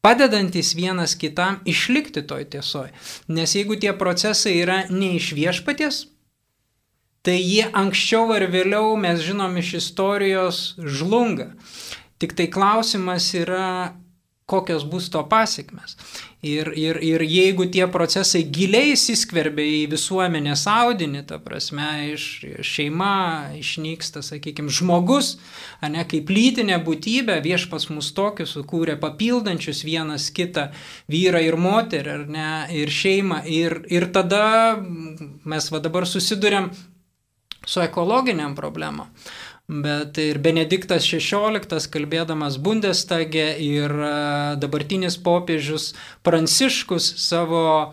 [0.00, 2.94] padedantis vienas kitam išlikti toj tiesoje.
[3.28, 6.06] Nes jeigu tie procesai yra ne iš viešpaties,
[7.22, 11.52] tai jie anksčiau ar vėliau, mes žinom iš istorijos, žlunga.
[12.20, 13.96] Tik tai klausimas yra,
[14.50, 15.94] kokios bus to pasiekmes.
[16.42, 22.24] Ir, ir, ir jeigu tie procesai giliai įsiskverbia į visuomenės audinį, ta prasme, iš
[22.64, 25.34] šeima išnyksta, sakykime, žmogus,
[25.84, 30.70] ne kaip lytinė būtybė, viešpas mus tokius sukūrė papildančius vienas kitą
[31.12, 33.44] vyrą ir moterį, ar ne, ir šeimą.
[33.44, 34.46] Ir, ir tada
[34.80, 36.72] mes va dabar susidurėm
[37.66, 39.08] su ekologiniam problemom.
[39.70, 44.14] Bet ir Benediktas XVI, kalbėdamas Bundestage ir e,
[44.58, 45.92] dabartinis popiežius
[46.26, 47.92] Pranciškus savo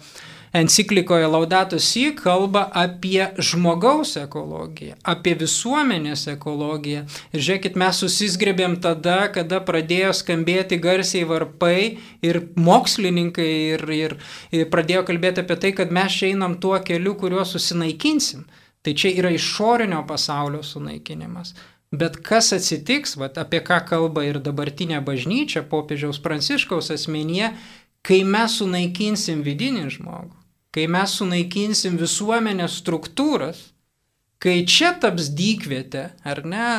[0.58, 7.06] enciklikoje Laudatus Si kalba apie žmogaus ekologiją, apie visuomenės ekologiją.
[7.30, 14.17] Ir žiūrėkit, mes susisgrebėm tada, kada pradėjo skambėti garsiai varpai ir mokslininkai ir, ir,
[14.49, 18.47] ir pradėjo kalbėti apie tai, kad mes einam tuo keliu, kuriuo susinaikinsim.
[18.88, 21.50] Tai čia yra išorinio pasaulio sunaikinimas.
[21.91, 27.50] Bet kas atsitiks, vat, apie ką kalba ir dabartinė bažnyčia popiežiaus pranciškaus asmenyje,
[28.08, 30.32] kai mes sunaikinsim vidinį žmogų,
[30.71, 33.60] kai mes sunaikinsim visuomenės struktūras,
[34.39, 36.71] kai čia taps dykvietė, ar ne,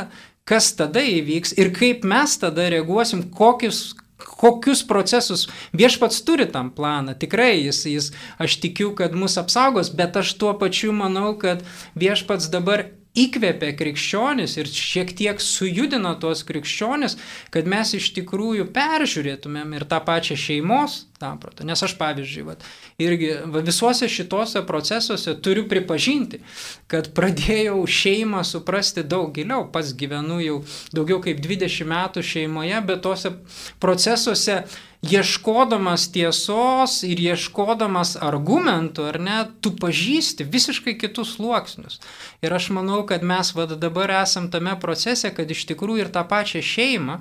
[0.49, 3.90] kas tada įvyks ir kaip mes tada reaguosim, kokius,
[4.38, 5.46] kokius procesus
[5.77, 7.16] viešpats turi tam planą.
[7.18, 11.64] Tikrai jis, jis, aš tikiu, kad mus apsaugos, bet aš tuo pačiu manau, kad
[11.98, 12.87] viešpats dabar
[13.18, 17.18] įkvėpė krikščionis ir šiek tiek sujudino tuos krikščionis,
[17.55, 21.67] kad mes iš tikrųjų peržiūrėtumėm ir tą pačią šeimos sampratą.
[21.67, 22.65] Nes aš pavyzdžiui, vat,
[23.03, 26.43] irgi va, visuose šituose procesuose turiu pripažinti,
[26.91, 30.61] kad pradėjau šeimą suprasti daug giliau, pats gyvenu jau
[30.95, 33.35] daugiau kaip 20 metų šeimoje, bet tuose
[33.83, 34.63] procesuose
[35.03, 42.01] ieškodamas tiesos ir ieškodamas argumentų, ar ne, tu pažįsti visiškai kitus sluoksnius.
[42.43, 46.25] Ir aš manau, kad mes vad dabar esam tame procese, kad iš tikrųjų ir tą
[46.27, 47.21] pačią šeimą,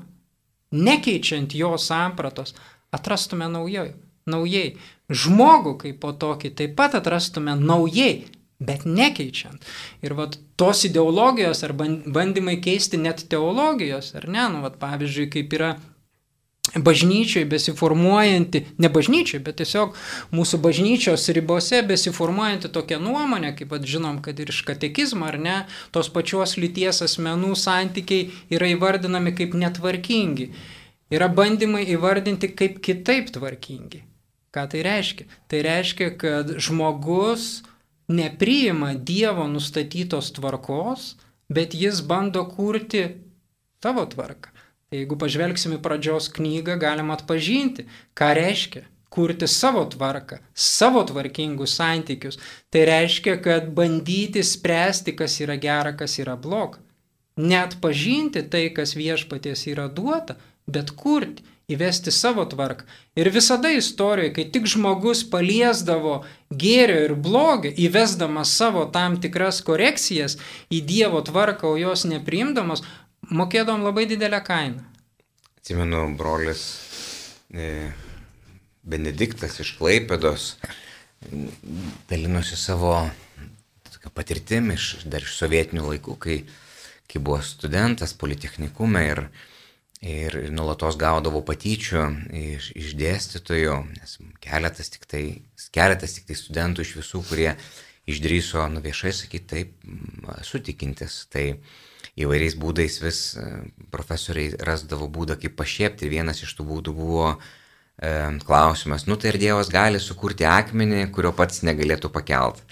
[0.74, 2.56] nekeičiant jo sampratos,
[2.92, 3.94] atrastume naujai.
[4.28, 4.76] naujai.
[5.08, 8.26] Žmogų kaip po tokį taip pat atrastume naujai,
[8.60, 9.64] bet nekeičiant.
[10.04, 15.54] Ir vat tos ideologijos ar bandymai keisti net teologijos, ar ne, nu, vat, pavyzdžiui, kaip
[15.56, 15.78] yra
[16.76, 19.96] bažnyčiai besiformuojanti, ne bažnyčiai, bet tiesiog
[20.36, 25.58] mūsų bažnyčios ribose besiformuojanti tokia nuomonė, kaip pat žinom, kad ir iš katekizmo ar ne,
[25.96, 30.52] tos pačios lyties asmenų santykiai yra įvardinami kaip netvarkingi.
[31.14, 34.04] Yra bandymai įvardinti kaip kitaip tvarkingi.
[34.52, 35.28] Ką tai reiškia?
[35.48, 37.64] Tai reiškia, kad žmogus
[38.12, 41.16] nepriima Dievo nustatytos tvarkos,
[41.48, 43.06] bet jis bando kurti
[43.84, 44.52] savo tvarką.
[44.92, 48.86] Jeigu pažvelgsim į pradžios knygą, galim atpažinti, ką reiškia
[49.18, 52.40] kurti savo tvarką, savo tvarkingus santykius.
[52.70, 56.84] Tai reiškia, kad bandyti spręsti, kas yra gera, kas yra bloga.
[57.38, 62.86] Net pažinti tai, kas viešpaties yra duota, bet kurti, įvesti savo tvarką.
[63.20, 70.38] Ir visada istorijoje, kai tik žmogus paliesdavo gėrio ir blogio, įvesdamas savo tam tikras korekcijas
[70.72, 72.86] į Dievo tvarką, o jos nepriimdamas,
[73.28, 74.86] mokėdom labai didelę kainą.
[75.60, 76.64] Atsimenu, brolis
[77.52, 77.92] e,
[78.88, 80.54] Benediktas iš Klaipėdos
[82.08, 82.94] dalinosi savo
[84.14, 86.38] patirtim iš dar iš sovietinių laikų, kai,
[87.12, 89.24] kai buvo studentas politechnikume ir,
[90.02, 92.04] ir, ir nulatos gaudavo patyčių
[92.38, 95.24] iš, iš dėstytojų, nes keletas tik, tai,
[95.74, 97.52] keletas tik tai studentų iš visų, kurie
[98.08, 99.74] išdryso nu, viešai sakyti taip,
[100.48, 101.26] sutikintis.
[101.34, 101.46] Tai
[102.18, 103.46] įvairiais būdais vis e,
[103.94, 106.10] profesoriai rasdavo būdą, kaip pašiepti.
[106.10, 108.14] Vienas iš tų būdų buvo e,
[108.48, 112.64] klausimas, nu tai ar Dievas gali sukurti akmenį, kurio pats negalėtų pakelt.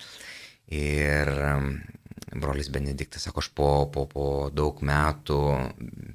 [0.74, 1.30] Ir
[2.42, 5.40] brolis Benediktas sako, aš po, po, po daug metų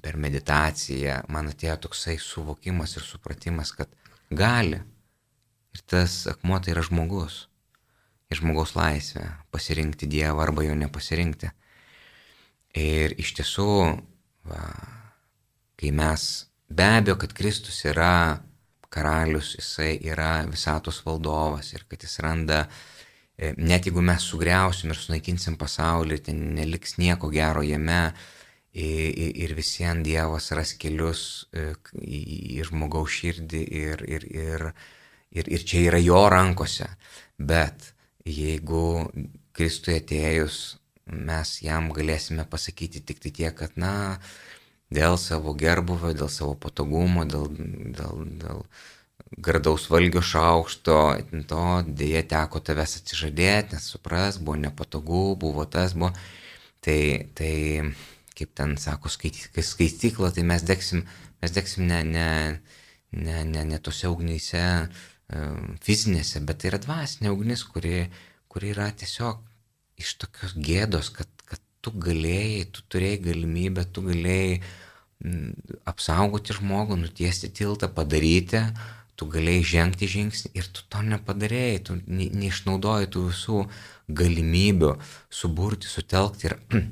[0.05, 3.91] per meditaciją man atėjo toksai suvokimas ir supratimas, kad
[4.31, 4.81] gali.
[5.75, 7.47] Ir tas akmuo tai yra žmogus.
[8.31, 11.51] Ir žmogaus laisvė pasirinkti Dievą arba jo nepasirinkti.
[12.79, 13.73] Ir iš tiesų,
[14.47, 14.63] va,
[15.81, 16.29] kai mes
[16.71, 18.39] be abejo, kad Kristus yra
[18.91, 23.00] karalius, jisai yra visatos valdovas ir kad jis randa uh,
[23.57, 28.13] net jeigu mes sugriausim ir sunaikinsim pasaulį, ten neliks nieko gero jame
[28.73, 31.23] ir visiems Dievas ras kelius
[31.53, 34.67] e, į žmogaus širdį ir, ir, ir,
[35.35, 36.87] ir, ir čia yra jo rankose.
[37.39, 37.93] Bet
[38.25, 39.09] jeigu
[39.57, 40.79] Kristui atėjus
[41.11, 44.21] mes jam galėsime pasakyti tik tai tiek, kad, na,
[44.95, 47.49] dėl savo gerbuvio, dėl savo patogumo, dėl,
[47.97, 48.65] dėl, dėl,
[49.39, 50.97] gardaus valgio šaukšto,
[51.49, 56.11] to dėje teko tavęs atsižadėti, nes supras, buvo nepatogu, buvo tas, buvo.
[56.81, 57.01] Tai,
[57.37, 57.55] tai
[58.37, 61.05] kaip ten sako, skaistykla, tai mes degsim,
[61.43, 62.29] mes degsim ne, ne,
[63.13, 64.65] ne, ne, ne tose ugnyse
[65.85, 68.09] fizinėse, bet tai yra dvasinė ugnis, kuri,
[68.51, 69.45] kuri yra tiesiog
[70.01, 74.63] iš tokios gėdos, kad, kad tu galėjai, tu turėjai galimybę, tu galėjai
[75.87, 81.97] apsaugoti žmogų, nutiesti tiltą, padaryti, uh, tu galėjai žengti žingsnį ir tu to nepadarėjai, tu
[82.09, 83.65] neišnaudojai tų visų
[84.21, 84.95] galimybių
[85.41, 86.57] suburti, sutelkti ir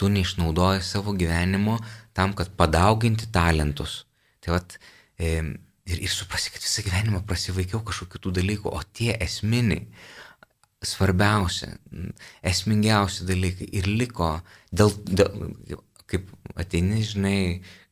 [0.00, 1.76] tu neišnaudoji savo gyvenimo
[2.16, 4.06] tam, kad padauginti talentus.
[4.40, 4.78] Tai vat,
[5.20, 5.36] e,
[5.84, 9.84] ir, ir suprasi, kad visą gyvenimą prasivaikiau kažkokių tų dalykų, o tie esminiai,
[10.82, 11.68] svarbiausi,
[12.48, 14.32] esmingiausi dalykai ir liko
[14.72, 17.38] dėl, dėl kaip ateini, žinai,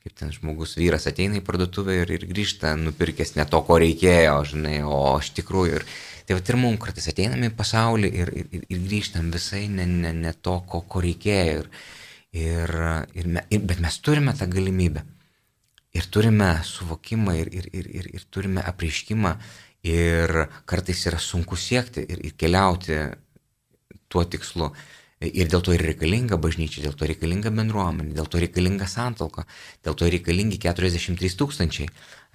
[0.00, 4.38] kaip ten žmogus vyras ateina į parduotuvę ir, ir grįžta nupirkęs ne to, ko reikėjo,
[4.52, 5.86] žinai, o iš tikrųjų ir
[6.26, 10.12] tai va ir mums kartais ateiname į pasaulį ir, ir, ir grįžtam visai ne, ne,
[10.16, 11.64] ne to, ko, ko reikėjo.
[11.64, 11.70] Ir,
[12.40, 12.74] ir,
[13.18, 15.02] ir, me, ir, bet mes turime tą galimybę.
[15.98, 19.34] Ir turime suvokimą ir, ir, ir, ir, ir turime apreiškimą
[19.90, 23.00] ir kartais yra sunku siekti ir, ir keliauti
[24.08, 24.70] tuo tikslu.
[25.20, 29.42] Ir dėl to ir reikalinga bažnyčia, dėl to reikalinga bendruomenė, dėl to reikalinga santalka,
[29.84, 31.90] dėl to reikalingi 43 tūkstančiai.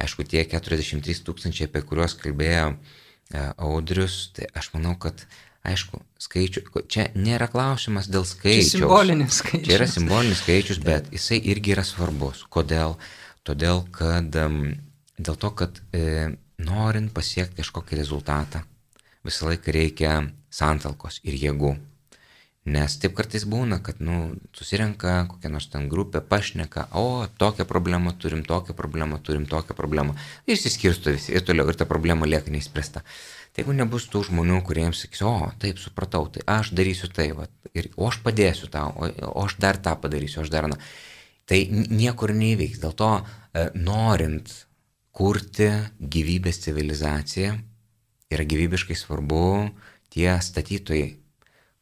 [0.05, 5.23] Aišku, tie 43 tūkstančiai, apie kuriuos kalbėjo e, Audrius, tai aš manau, kad,
[5.65, 8.75] aišku, skaičių, čia nėra klausimas dėl skaičiaus.
[8.75, 9.65] Čia simbolinis skaičius.
[9.65, 12.45] Čia yra simbolinis skaičius, bet jisai irgi yra svarbus.
[12.53, 12.99] Kodėl?
[13.49, 18.61] Todėl, kad dėl to, kad e, norint pasiekti kažkokį rezultatą,
[19.25, 20.15] visą laiką reikia
[20.53, 21.73] santalkos ir jėgų.
[22.65, 28.15] Nes taip kartais būna, kad, nu, susirenka kokia nors ten grupė, pašneka, o, tokią problemą
[28.17, 30.15] turim, tokią problemą turim, tokią problemą.
[30.47, 33.03] Ir išsiskirsto visi ir toliau, ir ta problema lieka neįspręsta.
[33.53, 37.45] Tai jeigu nebus tų žmonių, kuriems sakys, o, taip, supratau, tai aš darysiu tai, va,
[37.77, 40.79] ir, o aš padėsiu tau, o, o aš dar tą padarysiu, aš dar, na,
[41.45, 42.81] tai niekur neįvyks.
[42.81, 44.49] Dėl to, e, norint
[45.15, 45.69] kurti
[46.01, 47.53] gyvybės civilizaciją,
[48.33, 49.45] yra gyvybiškai svarbu
[50.09, 51.13] tie statytojai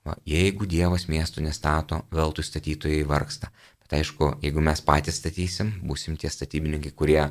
[0.04, 3.52] Va, jeigu Dievas miestų nestato, veltui statytojai vargsta.
[3.84, 7.22] Bet aišku, jeigu mes patys statysim, būsim tie statybininkai, kurie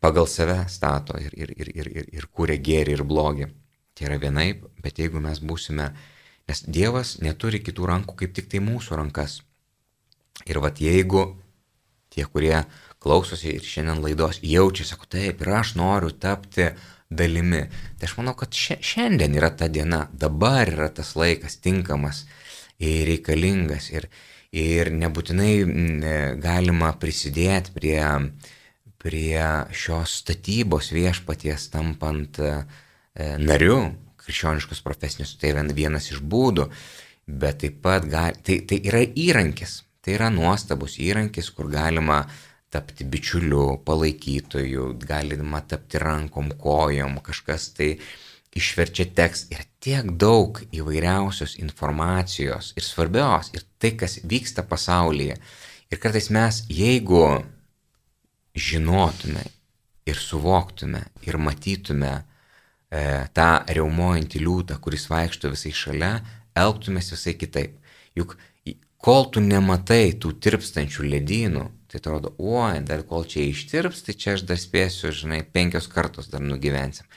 [0.00, 3.48] pagal save stato ir, ir, ir, ir, ir, ir kūrė gėrį ir blogį.
[3.96, 5.88] Tai yra vienaip, bet jeigu mes būsime,
[6.48, 9.40] nes Dievas neturi kitų rankų kaip tik tai mūsų rankas.
[10.44, 11.24] Ir vad jeigu
[12.12, 12.58] tie, kurie
[13.06, 16.72] klausosi ir šiandien laidos jaučia, sako, taip, ir aš noriu tapti
[17.10, 17.62] dalimi.
[17.98, 22.24] Tai aš manau, kad šiandien yra ta diena, dabar yra tas laikas tinkamas
[22.82, 24.08] ir reikalingas ir,
[24.52, 28.00] ir nebūtinai e, galima prisidėti prie,
[29.00, 29.38] prie
[29.70, 32.58] šios statybos viešpaties tampant e,
[33.38, 33.78] nariu
[34.26, 36.66] krikščioniškos profesinės, tai vienas iš būdų,
[37.26, 42.24] bet taip pat gal, tai, tai yra įrankis, tai yra nuostabus įrankis, kur galima
[42.70, 47.96] tapti bičiuliu, palaikytoju, galima tapti rankom, kojom, kažkas tai
[48.56, 55.36] išverčia tekstą ir tiek daug įvairiausios informacijos ir svarbios ir tai, kas vyksta pasaulyje.
[55.92, 57.22] Ir kartais mes, jeigu
[58.56, 59.44] žinotume
[60.08, 62.22] ir suvoktume ir matytume e,
[63.36, 66.12] tą reumuojantį liūtą, kuris vaikšto visai šalia,
[66.56, 67.76] elgtumės visai kitaip.
[68.16, 68.38] Juk
[68.96, 71.66] kol tu nematai tų tirpstančių ledynų,
[71.96, 76.28] tai atrodo, oi, dar kol čia ištirps, tai čia aš dar spėsiu, žinai, penkios kartos
[76.28, 77.08] dar nugyvensim.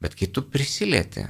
[0.00, 1.26] Bet kai tu prisilieti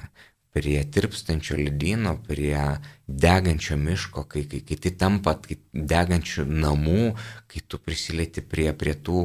[0.52, 2.58] prie tirpstančio ledyno, prie
[3.06, 7.14] degančio miško, kai, kai, kai tai tampa kai degančių namų,
[7.50, 9.24] kai tu prisilieti prie, prie tų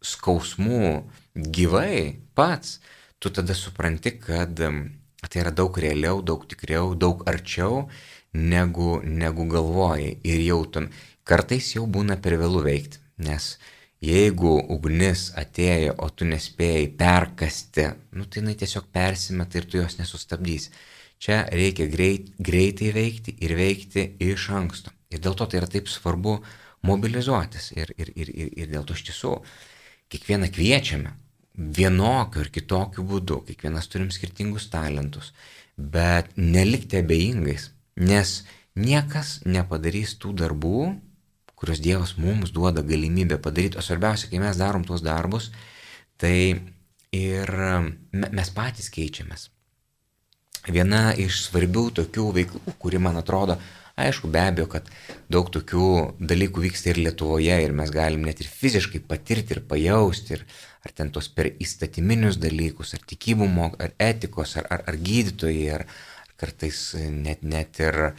[0.00, 0.94] skausmų
[1.34, 2.78] gyvai pats,
[3.20, 7.88] tu tada supranti, kad tai yra daug realiau, daug tikriau, daug arčiau
[8.32, 10.16] negu, negu galvojai.
[10.24, 10.86] Ir jau tu
[11.26, 13.52] kartais jau būna per vėlų veikti, nes
[14.00, 19.98] jeigu ugnis atėjo, o tu nespėjai perkasti, nu tai jinai tiesiog persimeta ir tu jos
[20.00, 20.72] nesustabdysi.
[21.20, 24.92] Čia reikia greit, greitai veikti ir veikti iš anksto.
[25.12, 26.38] Ir dėl to tai yra taip svarbu
[26.88, 27.74] mobilizuotis.
[27.76, 29.34] Ir, ir, ir, ir, ir dėl to iš tiesų
[30.10, 31.12] kiekvieną kviečiame
[31.60, 35.34] vienokiu ir kitokiu būdu, kiekvienas turim skirtingus talentus,
[35.76, 38.40] bet nelikti abejingais, nes
[38.78, 40.94] niekas nepadarys tų darbų,
[41.60, 45.50] kuriuos Dievas mums duoda galimybę padaryti, o svarbiausia, kai mes darom tuos darbus,
[46.20, 46.56] tai
[47.12, 47.52] ir
[48.12, 49.50] mes patys keičiamės.
[50.68, 53.56] Viena iš svarbių tokių veiklų, kuri man atrodo,
[54.00, 54.88] aišku, be abejo, kad
[55.32, 55.86] daug tokių
[56.20, 60.44] dalykų vyksta ir Lietuvoje ir mes galim net ir fiziškai patirti ir pajausti, ir
[60.84, 63.48] ar ten tos per įstatyminius dalykus, ar tikybų,
[63.80, 68.12] ar etikos, ar, ar, ar gydytojai, ar, ar kartais net, net ir e,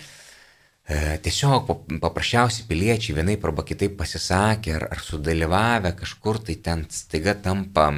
[0.87, 1.69] tiesiog
[2.01, 7.91] paprasčiausi piliečiai vienaip arba kitaip pasisakė, ar, ar sudalyvavę kažkur, tai ten staiga tampa,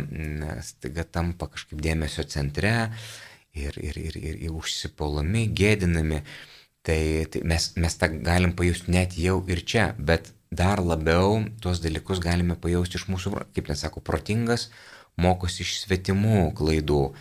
[0.61, 2.73] staiga tampa kažkaip dėmesio centre
[3.53, 6.23] ir, ir, ir, ir, ir užsipolami, gėdinami.
[6.83, 6.99] Tai,
[7.31, 12.19] tai mes, mes tą galim pajusti net jau ir čia, bet dar labiau tuos dalykus
[12.19, 14.67] galime pajausti iš mūsų, kaip ten sako, protingas
[15.15, 17.13] mokosi iš svetimų klaidų.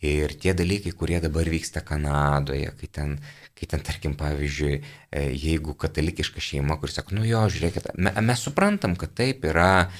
[0.00, 3.18] Ir tie dalykai, kurie dabar vyksta Kanadoje, kai ten,
[3.58, 4.78] kai ten tarkim, pavyzdžiui,
[5.12, 9.90] e, jeigu katalikiška šeima, kuris sako, nu jo, žiūrėkit, mes suprantam, kad taip yra,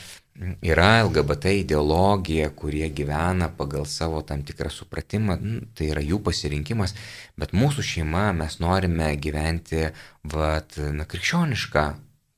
[0.64, 6.96] yra LGBT ideologija, kurie gyvena pagal savo tam tikrą supratimą, nu, tai yra jų pasirinkimas,
[7.36, 9.90] bet mūsų šeima mes norime gyventi,
[10.32, 11.90] vat, na, krikščionišką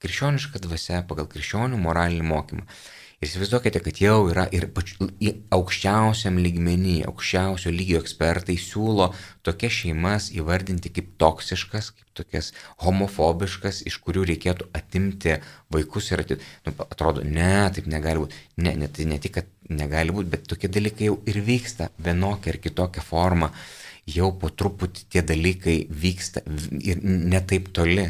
[0.02, 2.66] krikščioniška dvasia pagal krikščionių moralinį mokymą.
[3.22, 5.06] Ir įsivaizduokite, kad jau yra ir pačiu,
[5.54, 9.12] aukščiausiam lygmenį, aukščiausio lygio ekspertai siūlo
[9.46, 12.48] tokias šeimas įvardinti kaip toksiškas, kaip tokias
[12.82, 15.36] homofobiškas, iš kurių reikėtų atimti
[15.70, 16.48] vaikus ir atimti.
[16.66, 18.40] Nu, atrodo, ne, taip negali būti.
[18.66, 22.56] Ne, ne, tai ne tik, kad negali būti, bet tokie dalykai jau ir vyksta vienokia
[22.56, 23.52] ar kitokia forma.
[24.10, 26.42] Jau po truputį tie dalykai vyksta
[26.82, 28.08] ir ne taip toli.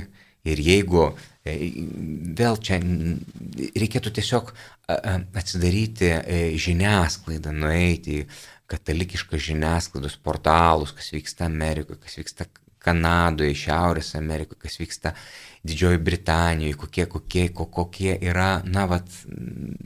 [0.49, 1.13] Ir jeigu
[1.45, 4.53] vėl čia reikėtų tiesiog
[4.88, 8.26] atsidaryti e, žiniasklaidą, nueiti į
[8.70, 12.47] katalikiškas žiniasklaidos portalus, kas vyksta Amerikoje, kas vyksta
[12.82, 15.12] Kanadoje, Šiaurės Amerikoje, kas vyksta
[15.62, 19.07] Didžiojo Britanijoje, kokie, kokie, kokie yra, na, vat,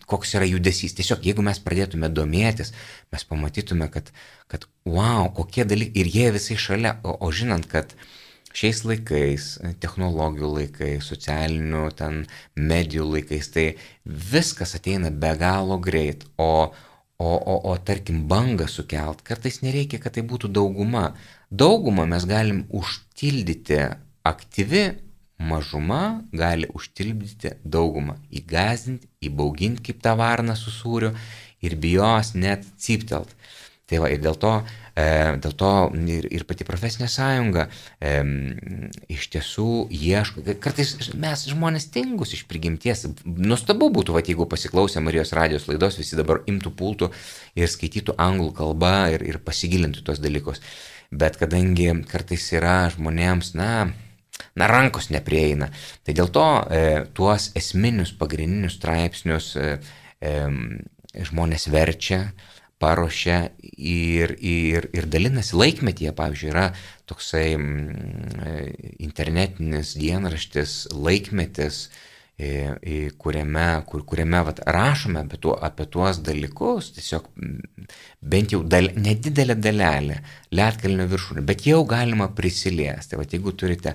[0.08, 0.96] koks yra judesys.
[0.96, 2.72] Tiesiog, jeigu mes pradėtume domėtis,
[3.12, 4.08] mes pamatytume, kad,
[4.48, 8.08] kad wow, kokie dalykai, ir jie visai šalia, o, o žinant, kad uh,
[8.56, 9.46] šiais laikais,
[9.82, 12.22] technologijų laikais, socialinių ten
[12.56, 13.66] medijų laikais, tai
[14.04, 16.72] viskas ateina be galo greit, o,
[17.18, 21.10] o, o, o tarkim bangą sukelt, kartais nereikia, kad tai būtų dauguma.
[21.50, 23.82] Daugumą mes galim užtildyti
[24.26, 24.86] aktyvi
[25.36, 31.12] mažuma gali užtilpdyti daugumą, įgazinti, įbauginti kaip tą varną su sūriu
[31.60, 33.36] ir bijos net cyptelt.
[33.86, 35.70] Tai va, ir dėl to E, dėl to
[36.08, 37.66] ir, ir pati profesinė sąjunga
[38.00, 38.14] e,
[39.12, 45.34] iš tiesų ieško, kartais mes žmonės tingus iš prigimties, nuostabu būtų, va, jeigu pasiklausę Marijos
[45.36, 47.10] radijos laidos, visi dabar imtų pultų
[47.60, 50.64] ir skaitytų anglų kalbą ir, ir pasigilintų tos dalykus.
[51.12, 53.92] Bet kadangi kartais yra žmonėms, na,
[54.56, 55.68] na, rankos neprieina.
[56.08, 56.82] Tai dėl to e,
[57.14, 59.76] tuos esminius pagrindinius straipsnius e,
[60.24, 60.34] e,
[61.28, 62.24] žmonės verčia,
[62.82, 66.12] paruošia ir, ir, ir dalinasi laikmetyje.
[66.16, 66.66] Pavyzdžiui, yra
[67.08, 68.74] toksai mm,
[69.06, 71.86] internetinis dienraštis laikmetis,
[72.36, 77.30] kuriame, kur, kuriame vat, rašome apie, tuo, apie tuos dalykus, tiesiog
[78.20, 80.18] bent jau dal, nedidelė dalelė,
[80.52, 83.16] lietkalnio viršūnė, bet jau galima prisiliesti.
[83.16, 83.94] Vat, jeigu turite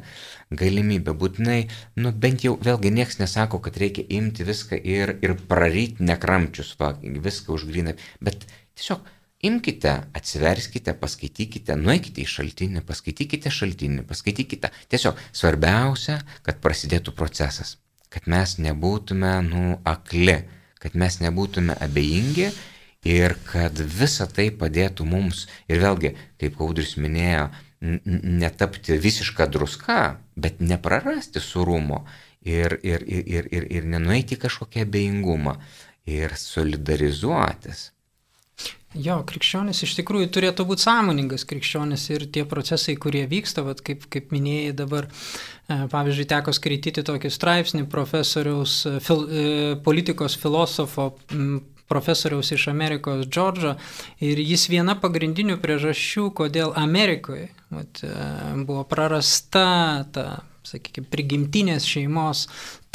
[0.49, 1.59] galimybę, būtinai,
[2.01, 6.95] nu bent jau vėlgi niekas nesako, kad reikia imti viską ir, ir praryti nekramčius, va,
[6.97, 7.93] viską užgrina,
[8.25, 8.49] bet
[8.81, 9.05] Tiesiog
[9.45, 14.71] imkite, atsiverskite, paskaitykite, nueikite į šaltinį, paskaitykite šaltinį, paskaitykite.
[14.89, 17.75] Tiesiog svarbiausia, kad prasidėtų procesas,
[18.09, 20.39] kad mes nebūtume, nu, akli,
[20.81, 22.49] kad mes nebūtume abejingi
[23.05, 25.45] ir kad visa tai padėtų mums.
[25.69, 27.51] Ir vėlgi, kaip Kaudris minėjo,
[28.41, 30.01] netapti visišką druską,
[30.41, 32.07] bet neprarasti surumo
[32.41, 35.59] ir, ir, ir, ir, ir, ir nenueiti kažkokią abejingumą
[36.09, 37.91] ir solidarizuotis.
[38.91, 44.03] Jo, krikščionis iš tikrųjų turėtų būti sąmoningas krikščionis ir tie procesai, kurie vyksta, vat, kaip,
[44.11, 49.45] kaip minėjai dabar, e, pavyzdžiui, teko skaityti tokį straipsnį profesoriaus, e, fil, e,
[49.85, 51.13] politikos filosofo
[51.91, 53.77] profesoriaus iš Amerikos Džordžo
[54.23, 58.03] ir jis viena pagrindinių priežasčių, kodėl Amerikoje vat,
[58.67, 60.27] buvo prarasta ta
[60.71, 62.45] sakykime, prigimtinės šeimos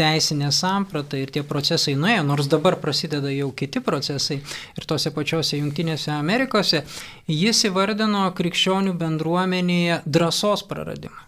[0.01, 5.61] teisinė samprata ir tie procesai nuėjo, nors dabar prasideda jau kiti procesai ir tose pačiose
[5.61, 6.83] Junktinėse Amerikose,
[7.31, 11.27] jis įvardino krikščionių bendruomenėje drąsos praradimą.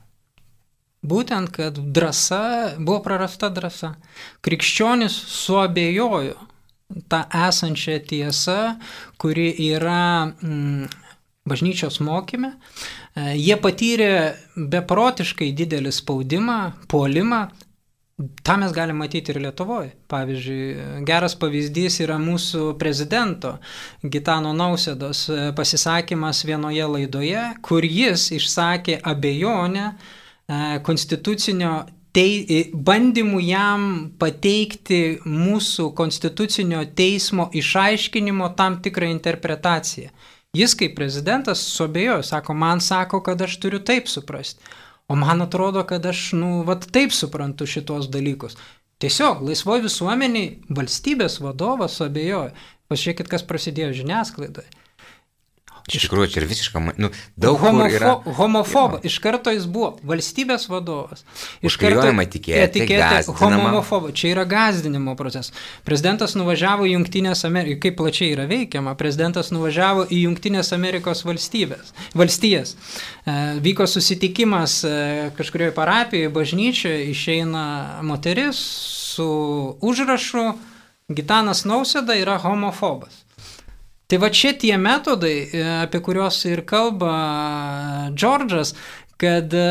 [1.09, 3.95] Būtent, kad drąsa, buvo prarasta drąsa.
[4.43, 6.35] Krikščionis suabejojo
[7.09, 8.59] tą esančią tiesą,
[9.21, 10.89] kuri yra mm,
[11.49, 14.13] bažnyčios mokyme, e, jie patyrė
[14.57, 17.47] beprotiškai didelį spaudimą, puolimą.
[18.43, 19.93] Ta mes galime matyti ir Lietuvoje.
[20.11, 23.53] Pavyzdžiui, geras pavyzdys yra mūsų prezidento
[24.03, 29.95] Gitano Nausėdos e, pasisakymas vienoje laidoje, kur jis išsakė abejonę e,
[30.83, 31.77] konstitucinio
[32.19, 33.85] tei, bandymų jam
[34.21, 40.11] pateikti mūsų konstitucinio teismo išaiškinimo tam tikrą interpretaciją.
[40.57, 44.65] Jis kaip prezidentas suabėjo, sako, man sako, kad aš turiu taip suprasti.
[45.09, 48.57] O man atrodo, kad aš, nu, vat taip suprantu šitos dalykus.
[49.01, 52.51] Tiesiog laisvoji visuomeniai valstybės vadovas suabėjojo.
[52.89, 54.69] Pažiūrėkit, kas prasidėjo žiniasklaidoje.
[55.89, 57.09] Iš tikrųjų, čia ir visiškai, nu,
[57.41, 58.11] daug Homofo, yra...
[58.37, 61.25] Homofobas, iš karto jis buvo valstybės vadovas.
[61.65, 65.55] Iš karto etiketė, etiketė homofobas, čia yra gazdinimo procesas.
[65.89, 71.95] Prezidentas nuvažiavo į Junktinės Amerikos, kaip plačiai yra veikiama, prezidentas nuvažiavo į Junktinės Amerikos valstybės,
[72.19, 72.75] valstijas.
[72.75, 74.97] E, vyko susitikimas e,
[75.39, 77.65] kažkurioje parapijoje, bažnyčioje, išeina
[78.05, 78.61] moteris
[79.15, 79.31] su
[79.81, 80.51] užrašu
[81.09, 83.25] Gitanas Nausėda yra homofobas.
[84.09, 87.13] Tai va čia tie metodai, e, apie kuriuos ir kalba
[88.17, 88.73] Džordžas,
[89.21, 89.65] kad e,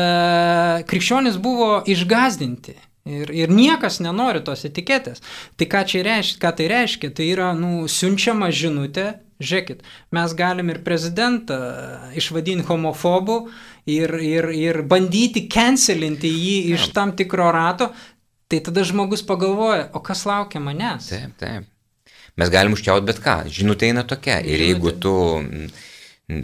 [0.86, 2.76] krikščionis buvo išgazdinti.
[3.08, 5.24] Ir, ir niekas nenori tos etiketės.
[5.58, 7.10] Tai ką, reiškia, ką tai reiškia?
[7.16, 9.06] Tai yra nu, siunčiama žinutė,
[9.42, 9.80] žiūrėkit,
[10.14, 11.56] mes galim ir prezidentą
[12.18, 13.40] išvadinti homofobu
[13.90, 17.90] ir, ir, ir bandyti cancelinti jį iš tam tikro rato,
[18.46, 21.10] tai tada žmogus pagalvoja, o kas laukia manęs?
[21.10, 21.66] Taip, taip
[22.38, 23.40] mes galim užčiaut bet ką.
[23.52, 24.38] Žinutė eina tokia.
[24.42, 25.14] Ir jeigu tu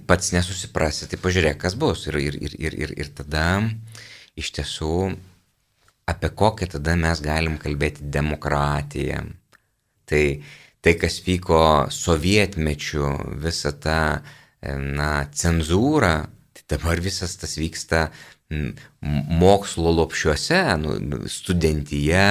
[0.08, 2.06] pats nesusiprasi, tai pažiūrėk, kas bus.
[2.08, 3.46] Ir, ir, ir, ir, ir, ir tada
[4.40, 5.14] iš tiesų
[6.10, 9.24] apie kokią tada mes galim kalbėti demokratiją.
[10.04, 10.24] Tai,
[10.84, 11.60] tai kas vyko
[11.92, 13.08] sovietmečiu,
[13.40, 13.98] visa ta
[14.64, 16.16] na, cenzūra,
[16.56, 18.08] tai dabar visas tas vyksta
[19.40, 20.96] mokslo lopšiuose, nu,
[21.30, 22.26] studentyje,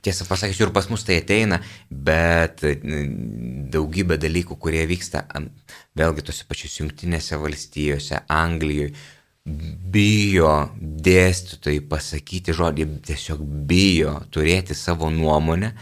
[0.00, 1.60] tiesą pasakysiu, ir pas mus tai ateina,
[1.90, 2.64] bet
[3.74, 5.26] daugybė dalykų, kurie vyksta
[5.98, 8.94] vėlgi tose pačiose jungtinėse valstijose, Anglijoje,
[9.90, 15.72] bijo dėstytojai pasakyti žodį, tiesiog bijo turėti savo nuomonę,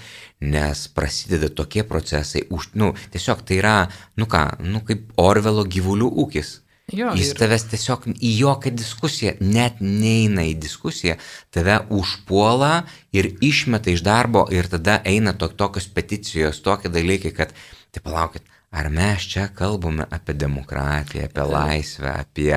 [0.47, 3.77] nes prasideda tokie procesai, už, nu, tiesiog tai yra,
[4.17, 6.55] nu ką, nu kaip Orvelo gyvulių ūkis
[6.93, 7.37] Jo, Jis ir...
[7.37, 11.19] tavęs tiesiog į jokią diskusiją, net neina į diskusiją,
[11.53, 17.53] tave užpuola ir išmeta iš darbo ir tada eina to, tokios peticijos, tokie dalykai, kad,
[17.93, 22.55] tai palaukit, ar mes čia kalbame apie demokratiją, apie laisvę, apie,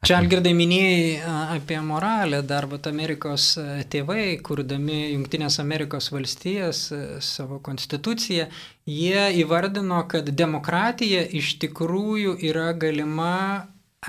[0.00, 3.50] Čia Algirdai minėjai apie moralę, dar vat Amerikos
[3.92, 6.86] tėvai, kurdami Junktinės Amerikos valstijas
[7.20, 8.46] savo konstituciją,
[8.88, 13.34] jie įvardino, kad demokratija iš tikrųjų yra galima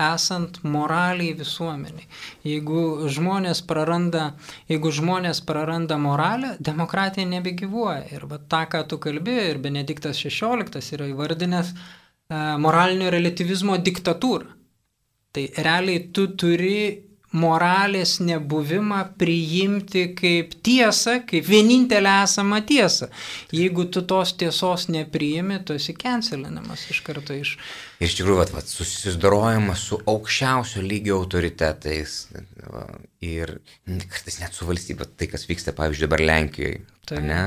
[0.00, 2.08] esant moraliai visuomeniai.
[2.48, 4.30] Jeigu žmonės praranda,
[4.72, 8.08] jeigu žmonės praranda moralę, demokratija nebegyvuoja.
[8.16, 11.76] Ir va tą, ką tu kalbi, ir Benediktas XVI yra įvardinęs
[12.64, 14.61] moralinio relativizmo diktatūrą.
[15.32, 16.76] Tai realiai tu turi
[17.32, 23.08] moralės nebuvimą priimti kaip tiesą, kaip vienintelę esamą tiesą.
[23.56, 27.54] Jeigu tu tos tiesos nepriimi, tu esi cancelinamas iš karto iš...
[28.02, 32.18] Iš tikrųjų, vat, vat, susidorojimas su aukščiausio lygio autoritetais
[32.68, 32.84] va,
[33.24, 33.56] ir
[33.86, 36.82] kartais net su valstybė, tai kas vyksta, pavyzdžiui, dabar Lenkijoje.
[37.08, 37.22] Tai.
[37.24, 37.42] Ne?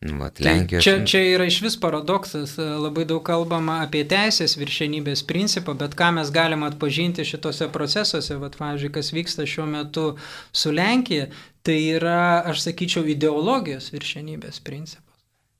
[0.00, 0.84] Nu, vat, Lenkijos...
[0.84, 6.10] Čia, čia yra iš vis paradoksas, labai daug kalbama apie teisės viršenybės principą, bet ką
[6.18, 10.06] mes galime atpažinti šitose procesuose, vat, pavyzdžiui, kas vyksta šiuo metu
[10.52, 11.30] su Lenkija,
[11.64, 15.02] tai yra, aš sakyčiau, ideologijos viršenybės principas.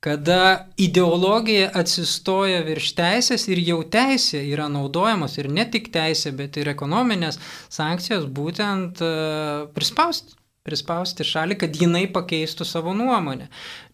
[0.07, 6.61] kada ideologija atsistoja virš teisės ir jau teisė yra naudojamos ir ne tik teisė, bet
[6.61, 7.41] ir ekonominės
[7.73, 10.37] sankcijos būtent uh, prispausti
[10.67, 13.49] prispausti šalį, kad jinai pakeistų savo nuomonę.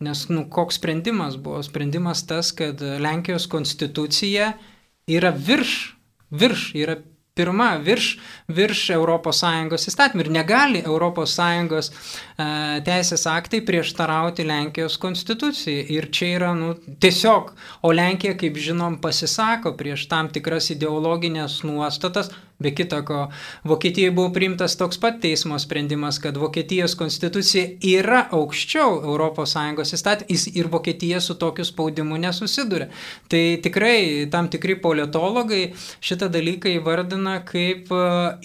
[0.05, 1.62] Nes, nu, koks sprendimas buvo?
[1.66, 4.53] Sprendimas tas, kad Lenkijos konstitucija
[5.11, 5.77] yra virš,
[6.33, 7.01] virš, yra
[7.35, 8.18] pirma virš,
[8.53, 12.47] virš ES įstatymų ir negali ES e,
[12.85, 15.87] teisės aktai prieštarauti Lenkijos konstitucijai.
[15.97, 22.33] Ir čia yra nu, tiesiog, o Lenkija, kaip žinom, pasisako prieš tam tikras ideologinės nuostatas,
[22.63, 23.27] Be kita ko,
[23.65, 29.01] Vokietijoje buvo priimtas toks pat teismo sprendimas, kad Vokietijos konstitucija yra aukščiau
[29.83, 32.89] ES įstatymais ir Vokietija su tokiu spaudimu nesusiduria.
[33.29, 35.63] Tai tikrai tam tikri politologai
[36.01, 38.03] šitą dalyką įvardina kaip e,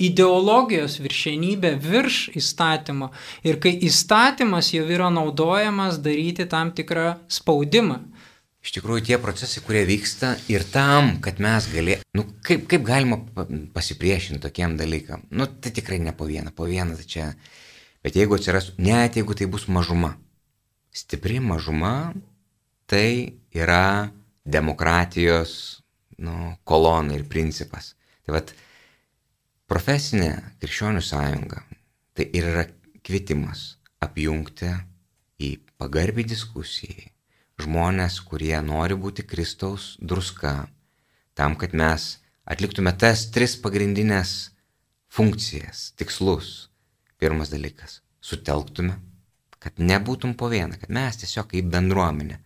[0.09, 3.11] ideologijos viršenybę virš įstatymo
[3.47, 8.01] ir kai įstatymas jau yra naudojamas daryti tam tikrą spaudimą
[8.67, 13.21] iš tikrųjų tie procesai, kurie vyksta ir tam, kad mes galėtume, nu, kaip, kaip galima
[13.71, 17.29] pasipriešinti tokiem dalykam, nu, tai tikrai ne po vieną, po vieną tai čia,
[18.03, 20.17] bet jeigu atsiras, net jeigu tai bus mažuma,
[20.91, 22.11] stipri mažuma,
[22.91, 24.11] tai yra
[24.43, 25.79] demokratijos,
[26.19, 27.93] nu, kolona ir principas.
[28.27, 28.51] Tai vad,
[29.71, 31.63] profesinė krikščionių sąjunga,
[32.19, 32.67] tai ir yra
[32.99, 34.75] kvietimas apjungti
[35.39, 37.13] į pagarbį diskusijai,
[37.61, 40.67] žmonės, kurie nori būti Kristaus druska,
[41.37, 44.51] tam, kad mes atliktume tas tris pagrindinės
[45.09, 46.69] funkcijas, tikslus.
[47.17, 48.99] Pirmas dalykas- sutelktume,
[49.59, 52.37] kad nebūtum po vieną, kad mes tiesiog kaip bendruomenė.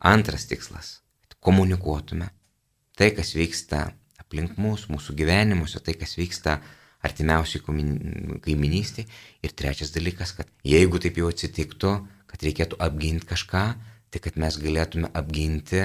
[0.00, 1.00] Antras tikslas-
[1.44, 2.30] komunikuotume
[2.96, 6.60] tai, kas vyksta aplink mus, mūsų gyvenimuose, tai, kas vyksta
[7.04, 7.60] artimiausiai
[8.40, 9.06] kaiminystėje.
[9.42, 11.92] Ir trečias dalykas, kad jeigu taip jau atsitiktų,
[12.26, 13.64] kad reikėtų apginti kažką,
[14.14, 15.82] tai kad mes galėtume apginti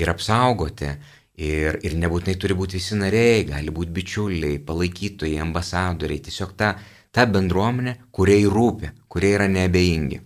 [0.00, 0.94] ir apsaugoti.
[1.40, 6.74] Ir, ir nebūtinai turi būti visi nariai, gali būti bičiuliai, palaikytojai, ambasadoriai, tiesiog ta,
[7.14, 10.18] ta bendruomenė, kuriai rūpi, kurie yra neabejingi.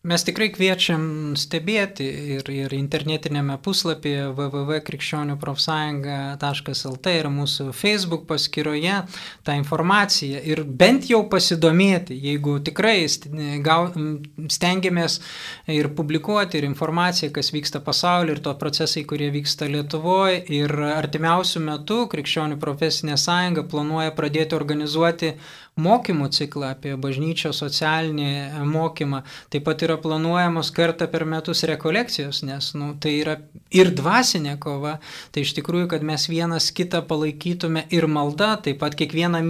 [0.00, 2.06] Mes tikrai kviečiam stebėti
[2.38, 9.02] ir, ir internetinėme puslapyje www.krikščioniuprofsąjunga.lt ir mūsų Facebook paskyroje
[9.44, 15.20] tą informaciją ir bent jau pasidomėti, jeigu tikrai stengiamės
[15.68, 20.48] ir publikuoti ir informaciją, kas vyksta pasaulyje ir to procesai, kurie vyksta Lietuvoje.
[20.48, 25.36] Ir artimiausių metų Krikščionių profesinė sąjunga planuoja pradėti organizuoti
[25.80, 29.22] mokymų ciklą apie bažnyčio socialinį mokymą.
[29.52, 33.38] Taip pat yra planuojamos kartą per metus rekolekcijos, nes nu, tai yra
[33.74, 34.98] ir dvasinė kova.
[35.32, 39.42] Tai iš tikrųjų, kad mes vienas kitą palaikytume ir malda, taip pat kiekvieną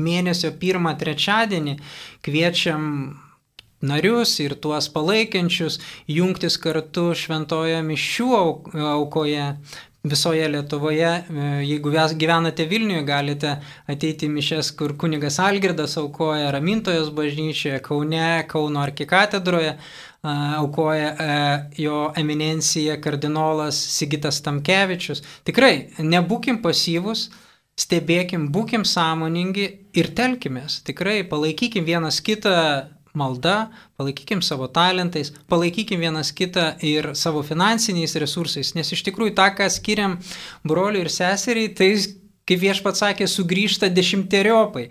[0.00, 1.76] mėnesio pirmą trečiadienį
[2.24, 2.88] kviečiam
[3.82, 5.80] narius ir tuos palaikiančius
[6.10, 8.28] jungtis kartu šventoje mišių
[8.92, 9.48] aukoje
[10.02, 11.06] visoje Lietuvoje.
[11.06, 18.44] E, jeigu gyvenate Vilniuje, galite ateiti į mišes, kur kunigas Algirdas aukoja Ramintojos bažnyčioje, Kaune,
[18.48, 19.76] Kauno arkikatedroje,
[20.22, 21.36] aukoja e,
[21.82, 25.22] jo eminencija kardinolas Sigitas Tamkevičius.
[25.46, 27.28] Tikrai, nebūkim pasyvus,
[27.78, 30.82] stebėkim, būkim sąmoningi ir telkimės.
[30.86, 32.54] Tikrai palaikykim vienas kitą
[33.14, 39.48] malda, palaikykim savo talentais, palaikykim vienas kitą ir savo finansiniais resursais, nes iš tikrųjų tą,
[39.58, 40.18] ką skiriam
[40.64, 41.92] broliui ir seseriai, tai,
[42.48, 44.88] kaip viešpats sakė, sugrįžta dešimteriopai.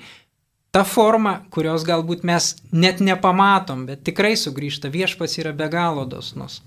[0.71, 6.61] Ta forma, kurios galbūt mes net nepamatom, bet tikrai sugrįžta, viešpats yra be galo dosnus.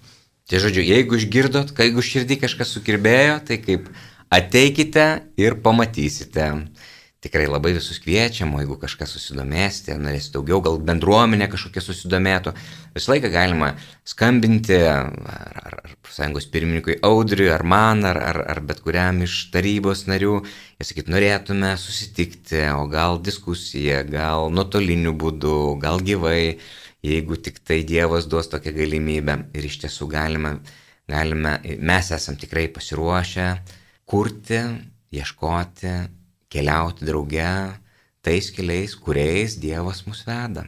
[0.44, 3.86] Tai žodžiu, jeigu išgirdot, kai jeigu širdį kažkas sukirbėjo, tai kaip
[4.34, 5.06] ateikite
[5.40, 6.50] ir pamatysite
[7.24, 12.52] tikrai labai visus kviečiam, o jeigu kažkas susidomėsite, norėsite daugiau, gal bendruomenė kažkokia susidomėtų,
[12.94, 13.70] visą laiką galima
[14.06, 19.38] skambinti ar, ar, ar sąjungos pirmininkui Audriui, ar man, ar, ar, ar bet kuriam iš
[19.54, 20.36] tarybos narių,
[20.78, 26.58] jie sakyt, norėtume susitikti, o gal diskusija, gal nuotoliniu būdu, gal gyvai,
[27.04, 29.38] jeigu tik tai Dievas duos tokią galimybę.
[29.56, 30.58] Ir iš tiesų galime,
[31.10, 33.48] galime mes esam tikrai pasiruošę
[34.08, 34.60] kurti,
[35.14, 35.94] ieškoti
[36.54, 37.50] keliauti drauge
[38.24, 40.64] tais keliais, kuriais Dievas mus veda.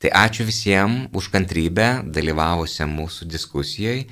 [0.00, 4.08] Tai ačiū visiems už kantrybę dalyvavusiam mūsų diskusijoje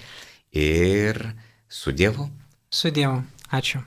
[0.55, 1.21] ir
[1.69, 2.31] su Dievu.
[2.71, 3.25] Su Dievu.
[3.51, 3.83] Ačiū.